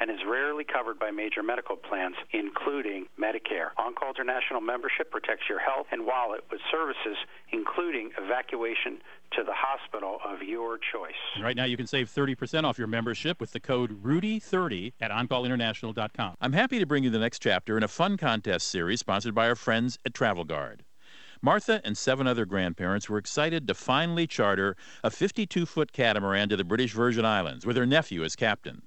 [0.00, 3.70] and is rarely covered by major medical plans, including Medicare.
[3.78, 7.16] On Call International membership protects your health and wallet with services
[7.52, 11.42] including evacuation to the hospital of your choice.
[11.42, 16.34] Right now, you can save 30% off your membership with the code RUDY30 at OnCallInternational.com.
[16.40, 19.48] I'm happy to bring you the next chapter in a fun contest series sponsored by
[19.48, 20.84] our friends at Travel Guard.
[21.42, 26.56] Martha and seven other grandparents were excited to finally charter a 52 foot catamaran to
[26.56, 28.82] the British Virgin Islands with her nephew as captain.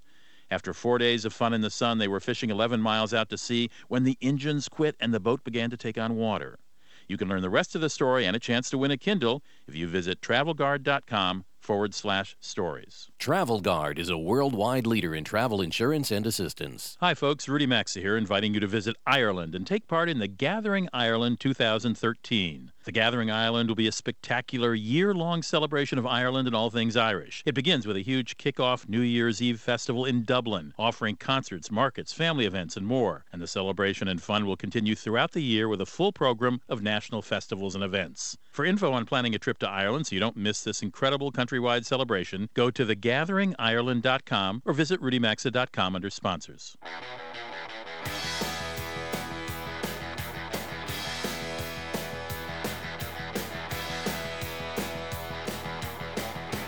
[0.52, 3.40] After four days of fun in the sun, they were fishing 11 miles out to
[3.40, 6.60] sea when the engines quit and the boat began to take on water.
[7.08, 9.44] You can learn the rest of the story and a chance to win a Kindle
[9.68, 13.10] if you visit travelguard.com forward slash stories.
[13.18, 16.98] Travel Guard is a worldwide leader in travel insurance and assistance.
[17.00, 17.48] Hi, folks.
[17.48, 21.40] Rudy Maxa here, inviting you to visit Ireland and take part in the Gathering Ireland
[21.40, 22.72] 2013.
[22.84, 26.98] The Gathering Ireland will be a spectacular year long celebration of Ireland and all things
[26.98, 27.42] Irish.
[27.46, 32.12] It begins with a huge kick-off New Year's Eve festival in Dublin, offering concerts, markets,
[32.12, 33.24] family events, and more.
[33.32, 36.82] And the celebration and fun will continue throughout the year with a full program of
[36.82, 38.38] national festivals and events.
[38.52, 41.86] For info on planning a trip to Ireland so you don't miss this incredible countrywide
[41.86, 46.78] celebration, go to thegatheringireland.com or visit rudymaxa.com under sponsors.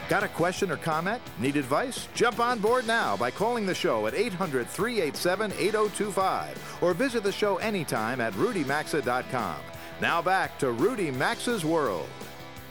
[0.07, 1.19] Got a question or comment?
[1.39, 2.07] Need advice?
[2.13, 7.31] Jump on board now by calling the show at 800 387 8025 or visit the
[7.31, 9.57] show anytime at rudymaxa.com.
[10.01, 12.07] Now back to Rudy Maxa's World.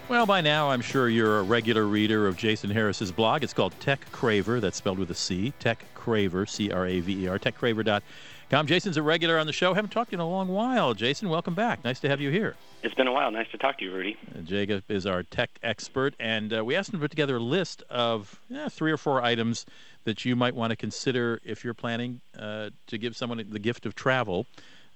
[0.07, 3.43] Well, by now, I'm sure you're a regular reader of Jason Harris's blog.
[3.43, 4.61] It's called Tech Craver.
[4.61, 5.55] That's spelled with a C.
[5.59, 7.39] Tech Craver, C R A V E R.
[7.39, 8.67] TechCraver.com.
[8.67, 9.73] Jason's a regular on the show.
[9.73, 10.93] Haven't talked to you in a long while.
[10.93, 11.83] Jason, welcome back.
[11.85, 12.55] Nice to have you here.
[12.83, 13.31] It's been a while.
[13.31, 14.19] Nice to talk to you, Rudy.
[14.29, 17.41] Uh, Jacob is our tech expert, and uh, we asked him to put together a
[17.41, 19.65] list of eh, three or four items
[20.05, 23.87] that you might want to consider if you're planning uh, to give someone the gift
[23.87, 24.45] of travel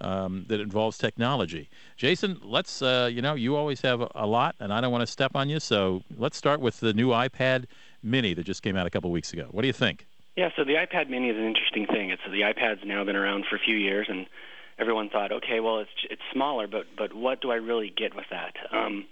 [0.01, 1.69] um, that involves technology.
[1.97, 5.07] Jason, let's, uh, you know, you always have a, lot, and I don't want to
[5.07, 7.65] step on you, so let's start with the new iPad
[8.03, 9.49] Mini that just came out a couple weeks ago.
[9.51, 10.07] What do you think?
[10.37, 12.11] Yeah, so the iPad Mini is an interesting thing.
[12.11, 14.27] It's the iPad's now been around for a few years, and
[14.79, 18.27] everyone thought, okay, well, it's it's smaller, but but what do I really get with
[18.31, 18.55] that?
[18.71, 19.07] Um,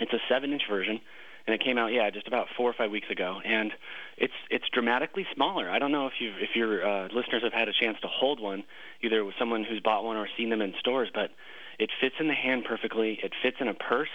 [0.00, 1.00] it's a seven-inch version,
[1.48, 3.72] and it came out, yeah, just about four or five weeks ago, and
[4.18, 5.70] it's it's dramatically smaller.
[5.70, 8.38] I don't know if you if your uh, listeners have had a chance to hold
[8.38, 8.64] one,
[9.02, 11.30] either with someone who's bought one or seen them in stores, but
[11.78, 13.18] it fits in the hand perfectly.
[13.22, 14.10] It fits in a purse.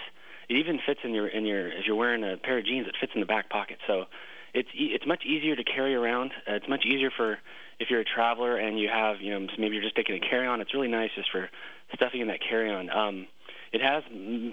[0.48, 2.94] It even fits in your in your if you're wearing a pair of jeans, it
[3.00, 3.78] fits in the back pocket.
[3.88, 4.04] So
[4.52, 6.30] it's it's much easier to carry around.
[6.48, 7.38] Uh, it's much easier for
[7.80, 10.46] if you're a traveler and you have you know maybe you're just taking a carry
[10.46, 10.60] on.
[10.60, 11.50] It's really nice just for
[11.94, 12.90] stuffing in that carry on.
[12.90, 13.26] Um,
[13.72, 14.04] it has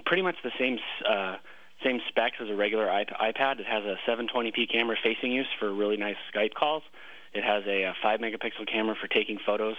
[0.07, 1.35] pretty much the same uh,
[1.83, 3.59] same specs as a regular iP- iPad.
[3.59, 6.83] It has a 720p camera facing use for really nice Skype calls.
[7.33, 9.77] It has a, a 5 megapixel camera for taking photos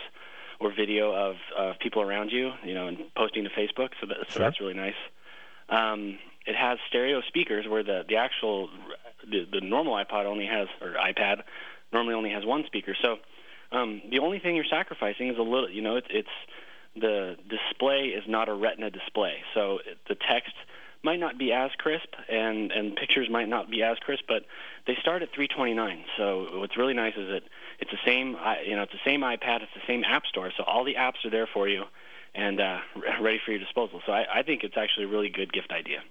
[0.61, 3.91] or video of, of people around you, you know, and posting to Facebook.
[4.01, 4.43] So, that, so Sure.
[4.47, 4.95] that's really nice.
[5.69, 8.69] Um, it has stereo speakers where the the actual
[9.31, 11.43] the, the normal iPod only has or iPad
[11.93, 12.95] normally only has one speaker.
[13.01, 13.19] So
[13.71, 16.37] Um, the only thing you're sacrificing is a little, you know, it's, it's
[16.95, 19.79] the display is not a Retina display, so
[20.09, 20.53] the text
[21.05, 24.45] might not be as crisp and and pictures might not be as crisp, but
[24.87, 26.05] they start at 329.
[26.17, 27.43] So what's really nice is that
[27.79, 28.37] it's the same,
[28.67, 31.25] you know, it's the same iPad, it's the same App Store, so all the apps
[31.25, 31.85] are there for you
[32.35, 32.79] and uh,
[33.21, 34.01] ready for your disposal.
[34.07, 36.03] So I, I think it's actually a really good gift idea.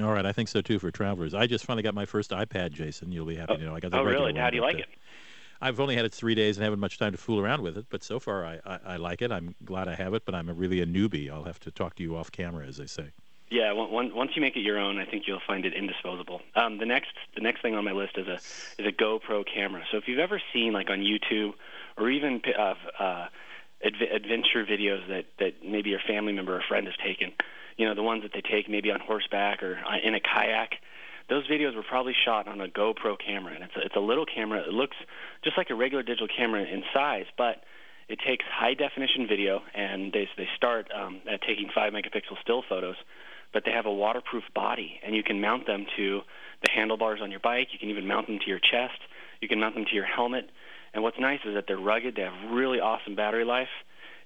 [0.00, 1.34] All right, I think so too for travelers.
[1.34, 3.10] I just finally got my first iPad, Jason.
[3.10, 3.74] You'll be happy oh, to know.
[3.74, 4.40] I got the oh, regular really?
[4.40, 4.88] How do you like uh, it?
[5.60, 7.86] I've only had it three days and haven't much time to fool around with it,
[7.90, 9.32] but so far I, I, I like it.
[9.32, 11.30] I'm glad I have it, but I'm a, really a newbie.
[11.30, 13.10] I'll have to talk to you off camera, as they say.
[13.50, 16.42] Yeah, once you make it your own, I think you'll find it indisposable.
[16.54, 19.84] Um, the next the next thing on my list is a is a GoPro camera.
[19.90, 21.54] So if you've ever seen like on YouTube
[21.96, 23.28] or even uh, uh,
[23.82, 27.32] adv- adventure videos that that maybe your family member or friend has taken,
[27.78, 30.74] you know the ones that they take maybe on horseback or uh, in a kayak.
[31.30, 34.24] Those videos were probably shot on a GoPro camera, and it's a, it's a little
[34.26, 34.60] camera.
[34.60, 34.96] It looks
[35.42, 37.64] just like a regular digital camera in size, but
[38.08, 42.62] it takes high definition video, and they they start um, at taking five megapixel still
[42.68, 42.96] photos
[43.52, 46.20] but they have a waterproof body, and you can mount them to
[46.62, 47.68] the handlebars on your bike.
[47.72, 48.98] You can even mount them to your chest.
[49.40, 50.50] You can mount them to your helmet.
[50.94, 52.16] And what's nice is that they're rugged.
[52.16, 53.68] They have really awesome battery life,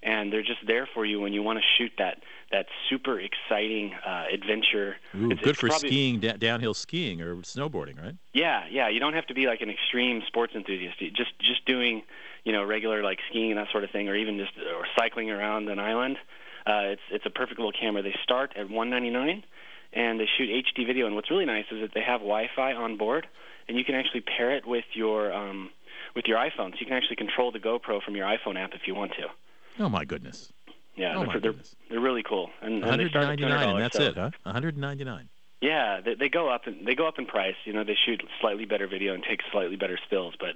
[0.03, 2.19] and they're just there for you when you want to shoot that
[2.51, 4.97] that super exciting uh, adventure.
[5.17, 8.15] Ooh, It's- good it's for probably- skiing, da- downhill skiing or snowboarding, right?
[8.35, 8.89] Yeah, yeah.
[8.89, 10.99] You don't have to be like an extreme sports enthusiast.
[11.15, 12.03] Just just doing,
[12.45, 15.31] you know, regular like skiing and that sort of thing, or even just or cycling
[15.31, 16.19] around an island.
[16.67, 18.03] Uh, it's it's a perfect little camera.
[18.03, 19.45] They start at 199,
[19.93, 21.07] and they shoot HD video.
[21.07, 23.27] And what's really nice is that they have Wi-Fi on board,
[23.69, 25.71] and you can actually pair it with your um,
[26.15, 26.73] with your iPhone.
[26.73, 29.83] So you can actually control the GoPro from your iPhone app if you want to.
[29.83, 30.53] Oh my goodness.
[30.95, 31.55] Yeah, Oh, they're, they're,
[31.89, 32.51] they're really cool.
[32.61, 34.31] And, and they start at 199 and $200, that's so- it, huh?
[34.43, 35.29] 199.
[35.63, 37.55] Yeah, they, they go up and they go up in price.
[37.65, 40.51] You know, they shoot slightly better video and take slightly better stills, but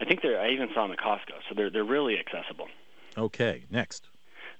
[0.00, 0.40] I think they're.
[0.40, 2.68] I even saw them at Costco, so they're they're really accessible.
[3.18, 4.08] Okay, next.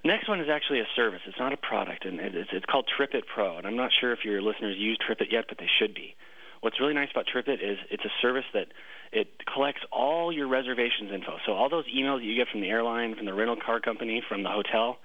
[0.05, 1.21] Next one is actually a service.
[1.27, 3.57] It's not a product, and it's, it's called TripIt Pro.
[3.57, 6.15] And I'm not sure if your listeners use TripIt yet, but they should be.
[6.61, 8.67] What's really nice about TripIt is it's a service that
[9.13, 11.39] it collects all your reservations info.
[11.47, 14.23] So all those emails that you get from the airline, from the rental car company,
[14.29, 14.99] from the hotel,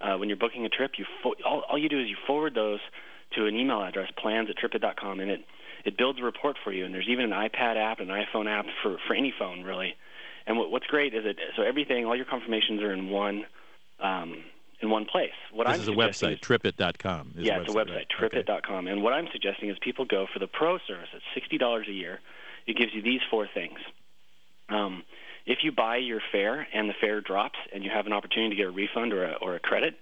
[0.00, 2.54] uh, when you're booking a trip, you fo- all, all you do is you forward
[2.54, 2.80] those
[3.36, 5.40] to an email address, plans at tripit.com, and it
[5.84, 6.84] it builds a report for you.
[6.84, 9.94] And there's even an iPad app, an iPhone app for for any phone really.
[10.46, 13.44] And what, what's great is it so everything, all your confirmations are in one
[14.02, 14.44] um,
[14.82, 15.30] in one place.
[15.52, 17.34] What this I'm is a website, tripit.com.
[17.36, 18.46] is yeah, the it's a website, website, right?
[18.46, 18.86] tripit.com.
[18.86, 21.08] And what I'm suggesting is people go for the pro service.
[21.14, 22.20] It's sixty dollars a year.
[22.66, 23.78] It gives you these four things.
[24.68, 25.02] Um,
[25.46, 28.56] if you buy your fare and the fare drops, and you have an opportunity to
[28.56, 29.94] get a refund or a, or a credit,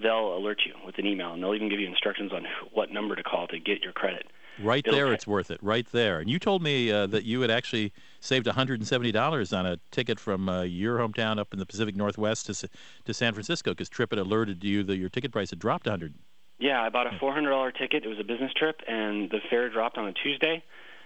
[0.00, 3.16] they'll alert you with an email, and they'll even give you instructions on what number
[3.16, 4.26] to call to get your credit.
[4.62, 5.58] Right It'll there, ta- it's worth it.
[5.62, 6.20] Right there.
[6.20, 10.48] And you told me uh, that you had actually saved $170 on a ticket from
[10.48, 12.68] uh, your hometown up in the Pacific Northwest to,
[13.04, 16.14] to San Francisco because TripIt alerted you that your ticket price had dropped 100
[16.58, 18.04] Yeah, I bought a four hundred dollar ticket.
[18.04, 20.62] It was a business trip, and the fare dropped on a Tuesday,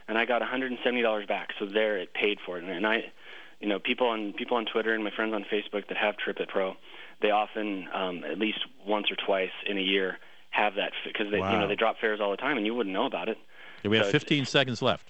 [0.09, 1.51] and I got one hundred and seventy dollars back.
[1.59, 2.65] So there, it paid for it.
[2.65, 3.13] And, I,
[3.61, 6.39] you know, people on people on Twitter and my friends on Facebook that have Trip
[6.39, 6.75] TripIt Pro,
[7.23, 10.19] they often um, at least once or twice in a year
[10.55, 12.93] have that because they you know they drop fares all the time, and you wouldn't
[12.95, 13.39] know about it.
[13.83, 15.09] Yeah, we have So it's- 15 seconds left.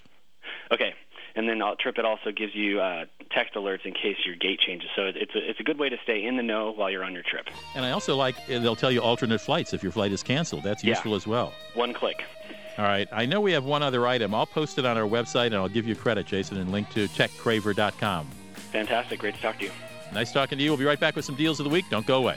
[0.72, 0.94] Okay.
[1.36, 4.88] And then TripIt also gives you uh, text alerts in case your gate changes.
[4.94, 7.12] So it's a, it's a good way to stay in the know while you're on
[7.12, 7.46] your trip.
[7.74, 10.62] And I also like, uh, they'll tell you alternate flights if your flight is canceled.
[10.62, 10.90] That's Yeah.
[10.90, 11.52] useful as well.
[11.74, 12.22] One click.
[12.78, 13.08] All right.
[13.10, 14.32] I know we have one other item.
[14.32, 17.08] I'll post it on our website and I'll give you credit, Jason, and link to
[17.08, 18.28] techcraver.com.
[18.70, 19.18] Fantastic.
[19.18, 19.70] Great to talk to you.
[20.12, 20.70] Nice talking to you.
[20.70, 21.84] We'll be right back with some deals of the week.
[21.90, 22.36] Don't go away.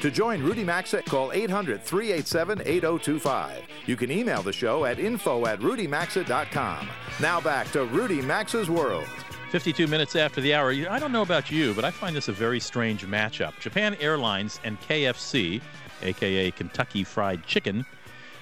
[0.00, 3.64] To join Rudy Maxa, call 800 387 8025.
[3.86, 6.88] You can email the show at info at rudymaxa.com.
[7.20, 9.08] Now back to Rudy Maxa's World.
[9.50, 10.70] 52 minutes after the hour.
[10.70, 13.58] I don't know about you, but I find this a very strange matchup.
[13.58, 15.60] Japan Airlines and KFC,
[16.02, 17.84] aka Kentucky Fried Chicken,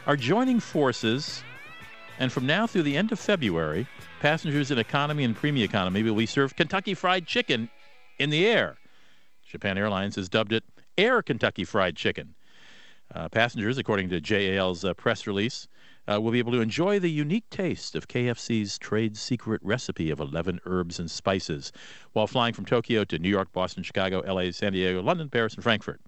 [0.07, 1.43] are joining forces,
[2.19, 3.87] and from now through the end of February,
[4.21, 7.71] passengers in economy and premium economy will be served Kentucky Fried Chicken
[8.19, 8.77] in the air.
[9.49, 10.65] Japan Airlines has dubbed it
[10.99, 12.35] Air Kentucky Fried Chicken.
[13.15, 15.69] Uh, passengers, according to JAL's uh, press release,
[16.09, 20.21] uh, will be able to enjoy the unique taste of KFC's trade secret recipe of
[20.21, 21.73] 11 herbs and spices
[22.13, 25.63] while flying from Tokyo to New York, Boston, Chicago, LA, San Diego, London, Paris, and
[25.63, 26.01] Frankfurt.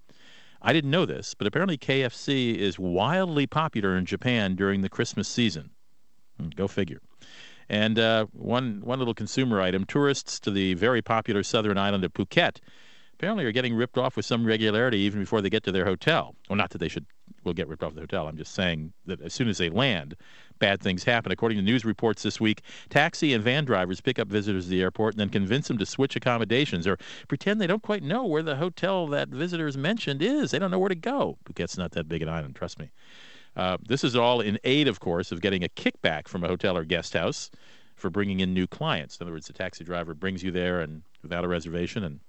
[0.61, 5.29] I didn't know this, but apparently KFC is wildly popular in Japan during the Christmas
[5.29, 5.71] season.
[6.39, 7.01] Hmm, go figure.
[7.69, 12.13] And uh, one one little consumer item: tourists to the very popular southern island of
[12.13, 12.59] Phuket
[13.19, 16.37] apparently are getting ripped off with some regularity even before they get to their hotel.
[16.49, 17.05] Well, not that they should
[17.45, 18.29] will get ripped off the hotel.
[18.29, 20.17] I'm just saying that as soon as they land,
[20.59, 21.33] bad things happen.
[21.33, 24.83] According to news reports this week, taxi and van drivers pick up visitors at the
[24.83, 28.43] airport and then convince them to switch accommodations or pretend they don't quite know where
[28.43, 30.51] the hotel that visitors mentioned is.
[30.51, 31.39] They don't know where to go.
[31.45, 32.91] Phuket's not that big an island, trust me.
[33.57, 36.77] Uh, this is all in aid, of course, of getting a kickback from a hotel
[36.77, 37.51] or guest house
[37.97, 39.17] for bringing in new clients.
[39.17, 42.21] In other words, the taxi driver brings you there and without a reservation and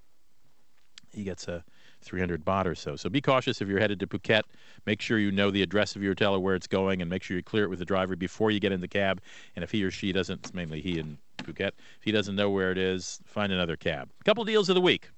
[1.14, 1.64] he gets a
[2.02, 2.96] 300 baht or so.
[2.96, 4.44] So be cautious if you're headed to Phuket.
[4.86, 7.24] Make sure you know the address of your hotel or where it's going, and make
[7.24, 9.22] sure you clear it with the driver before you get in the cab.
[9.56, 12.50] And if he or she doesn't, it's mainly he in Phuket, if he doesn't know
[12.50, 14.10] where it is, find another cab.
[14.24, 15.10] Couple deals of the week.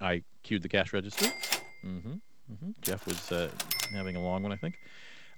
[0.00, 1.26] I queued the cash register.
[1.84, 2.12] Mm-hmm.
[2.52, 2.70] Mm-hmm.
[2.80, 3.50] Jeff was uh,
[3.92, 4.78] having a long one, I think.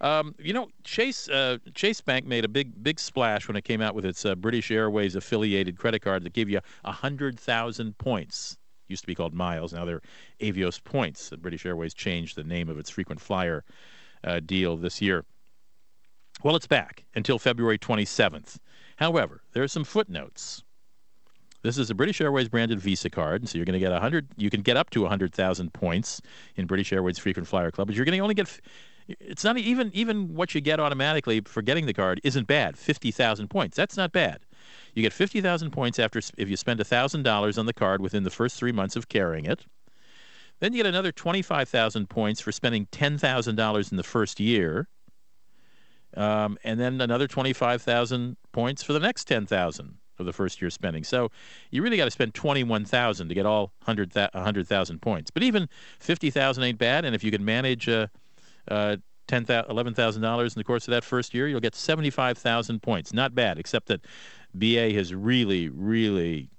[0.00, 3.80] Um, you know, Chase uh, Chase Bank made a big big splash when it came
[3.80, 8.56] out with its uh, British Airways affiliated credit card that gave you hundred thousand points.
[8.88, 10.02] Used to be called miles, now they're
[10.40, 11.28] Avios points.
[11.28, 13.64] The British Airways changed the name of its frequent flyer
[14.24, 15.24] uh, deal this year.
[16.42, 18.58] Well, it's back until February 27th.
[18.96, 20.64] However, there are some footnotes.
[21.62, 24.28] This is a British Airways branded Visa card, so you're going to get 100.
[24.36, 26.22] You can get up to 100,000 points
[26.56, 28.60] in British Airways frequent flyer club, but you're going to only get
[29.18, 32.76] it's not even even what you get automatically for getting the card isn't bad.
[32.76, 33.76] Fifty thousand points.
[33.76, 34.40] That's not bad.
[34.94, 38.22] You get fifty thousand points after if you spend thousand dollars on the card within
[38.22, 39.64] the first three months of carrying it.
[40.60, 44.40] Then you get another twenty-five thousand points for spending ten thousand dollars in the first
[44.40, 44.88] year.
[46.16, 50.60] Um, and then another twenty-five thousand points for the next ten thousand of the first
[50.60, 51.02] year spending.
[51.02, 51.30] So
[51.70, 55.30] you really got to spend 21,000 to get all 100,000 points.
[55.30, 58.06] But even 50,000 ain't bad and if you can manage uh,
[58.70, 58.96] uh,
[59.26, 62.38] ten eleven thousand dollars in the course of that first year, you'll get seventy five
[62.38, 63.12] thousand points.
[63.12, 64.04] Not bad, except that
[64.54, 66.50] BA has really, really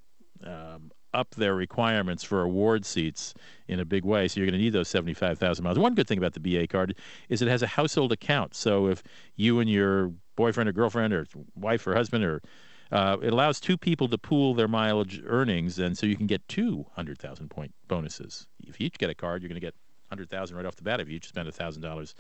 [0.46, 3.34] um, upped their requirements for award seats
[3.68, 4.28] in a big way.
[4.28, 5.80] So you're going to need those seventy five thousand miles.
[5.80, 6.96] One good thing about the BA card
[7.30, 8.56] is it has a household account.
[8.56, 9.04] So if
[9.36, 12.42] you and your boyfriend or girlfriend or wife or husband or
[12.92, 16.46] uh, it allows two people to pool their mileage earnings, and so you can get
[16.48, 18.48] two hundred thousand point bonuses.
[18.68, 19.76] If you each get a card, you're going to get
[20.12, 22.14] hundred thousand right off the bat if you spend thousand dollars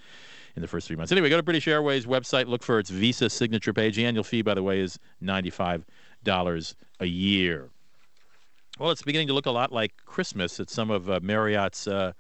[0.55, 1.11] in the first three months.
[1.11, 3.97] Anyway, go to British Airways website, look for its Visa signature page.
[3.97, 5.85] The annual fee, by the way, is ninety-five
[6.23, 7.69] dollars a year.
[8.79, 12.13] Well, it's beginning to look a lot like Christmas at some of uh, Marriott's uh,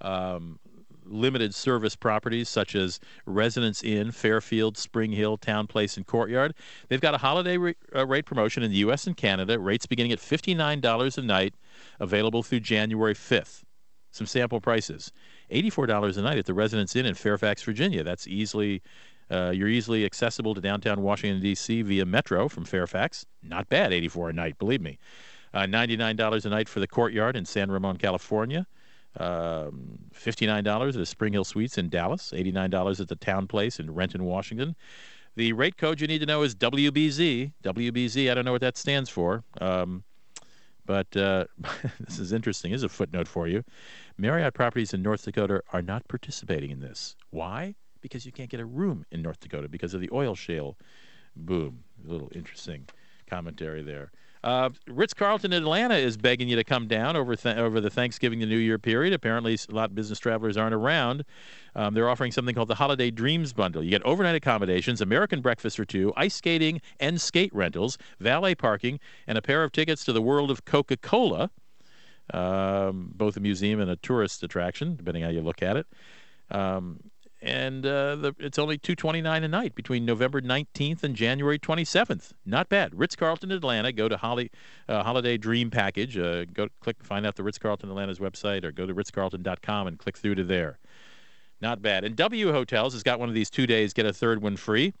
[0.00, 0.60] um,
[1.04, 6.54] limited service properties, such as Residence Inn, Fairfield, SpringHill, Town Place, and Courtyard.
[6.88, 9.08] They've got a holiday re- uh, rate promotion in the U.S.
[9.08, 9.58] and Canada.
[9.58, 11.54] Rates beginning at $59 a night,
[11.98, 13.64] available through January 5th
[14.18, 15.12] some sample prices.
[15.50, 18.02] $84 a night at the Residence Inn in Fairfax, Virginia.
[18.04, 18.82] That's easily
[19.30, 21.82] uh, you're easily accessible to downtown Washington D.C.
[21.82, 23.26] via Metro from Fairfax.
[23.42, 24.98] Not bad, 84 a night, believe me.
[25.52, 28.66] Uh, $99 a night for the Courtyard in San Ramon, California.
[29.16, 32.32] Um, $59 at the SpringHill Suites in Dallas.
[32.34, 34.76] $89 at the TownePlace in Renton, Washington.
[35.36, 37.52] The rate code you need to know is WBZ.
[37.62, 39.44] WBZ, I don't know what that stands for.
[39.60, 40.04] Um,
[40.88, 41.44] but uh,
[42.00, 42.72] this is interesting.
[42.72, 43.62] This is a footnote for you.
[44.16, 47.14] Marriott properties in North Dakota are not participating in this.
[47.30, 47.74] Why?
[48.00, 50.78] Because you can't get a room in North Dakota because of the oil shale
[51.36, 51.84] boom.
[52.04, 52.88] A little interesting
[53.28, 54.10] commentary there.
[54.44, 57.90] Uh, Ritz Carlton in Atlanta is begging you to come down over th- over the
[57.90, 59.12] Thanksgiving and New Year period.
[59.12, 61.24] Apparently, a lot of business travelers aren't around.
[61.74, 63.82] Um, they're offering something called the Holiday Dreams Bundle.
[63.82, 69.00] You get overnight accommodations, American breakfast for two, ice skating and skate rentals, valet parking,
[69.26, 71.50] and a pair of tickets to the world of Coca Cola,
[72.32, 75.86] um, both a museum and a tourist attraction, depending how you look at it.
[76.50, 77.00] Um,
[77.40, 82.32] and uh, the, it's only 229 a night between November 19th and January 27th.
[82.44, 82.98] Not bad.
[82.98, 83.92] Ritz Carlton Atlanta.
[83.92, 84.50] Go to Holly,
[84.88, 86.18] uh, Holiday Dream Package.
[86.18, 89.98] Uh, go click find out the Ritz Carlton Atlanta's website, or go to ritzcarlton.com and
[89.98, 90.78] click through to there.
[91.60, 92.04] Not bad.
[92.04, 94.92] And W Hotels has got one of these two days get a third one free.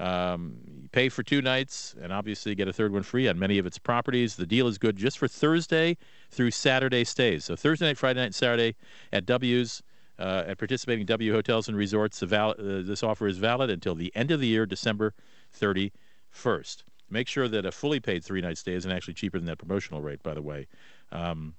[0.00, 3.66] Um, pay for two nights and obviously get a third one free on many of
[3.66, 4.36] its properties.
[4.36, 5.96] The deal is good just for Thursday
[6.30, 7.44] through Saturday stays.
[7.44, 8.74] So Thursday night, Friday night, Saturday
[9.12, 9.82] at W's
[10.18, 12.22] uh, at participating W hotels and resorts.
[12.22, 15.14] uh, this offer is valid until the end of the year, December
[15.58, 16.82] 31st.
[17.10, 20.00] Make sure that a fully paid three night stay isn't actually cheaper than that promotional
[20.00, 20.66] rate, by the way.
[21.10, 21.54] Um,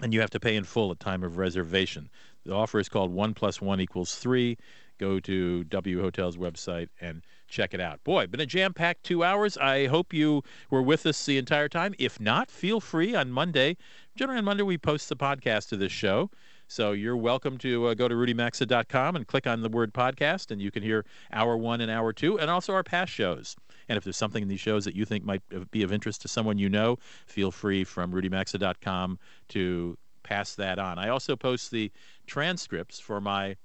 [0.00, 2.10] and you have to pay in full at time of reservation.
[2.44, 4.58] The offer is called one plus one equals three.
[4.98, 8.02] Go to W Hotel's website and check it out.
[8.04, 9.56] Boy, been a jam packed two hours.
[9.56, 11.94] I hope you were with us the entire time.
[11.98, 13.76] If not, feel free on Monday
[14.16, 16.30] Generally on Monday, we post the podcast of this show.
[16.66, 20.60] So you're welcome to uh, go to rudymaxa.com and click on the word podcast, and
[20.60, 23.56] you can hear hour one and hour two, and also our past shows.
[23.88, 26.28] And if there's something in these shows that you think might be of interest to
[26.28, 30.98] someone you know, feel free from rudymaxa.com to pass that on.
[30.98, 31.92] I also post the
[32.26, 33.56] transcripts for my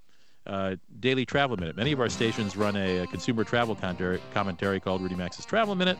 [0.46, 1.78] uh, daily travel minute.
[1.78, 5.76] Many of our stations run a, a consumer travel commentary, commentary called Rudy Maxa's Travel
[5.76, 5.98] Minute.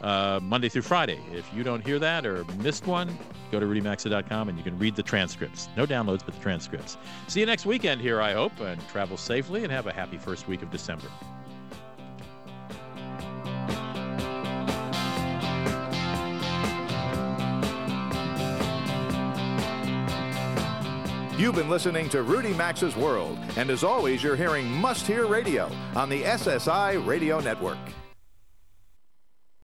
[0.00, 1.20] Uh, Monday through Friday.
[1.32, 3.16] If you don't hear that or missed one,
[3.52, 5.68] go to rudymaxa.com and you can read the transcripts.
[5.76, 6.96] No downloads, but the transcripts.
[7.28, 10.48] See you next weekend here, I hope, and travel safely and have a happy first
[10.48, 11.06] week of December.
[21.42, 25.68] You've been listening to Rudy Maxa's World, and as always, you're hearing Must Hear Radio
[25.96, 27.78] on the SSI Radio Network.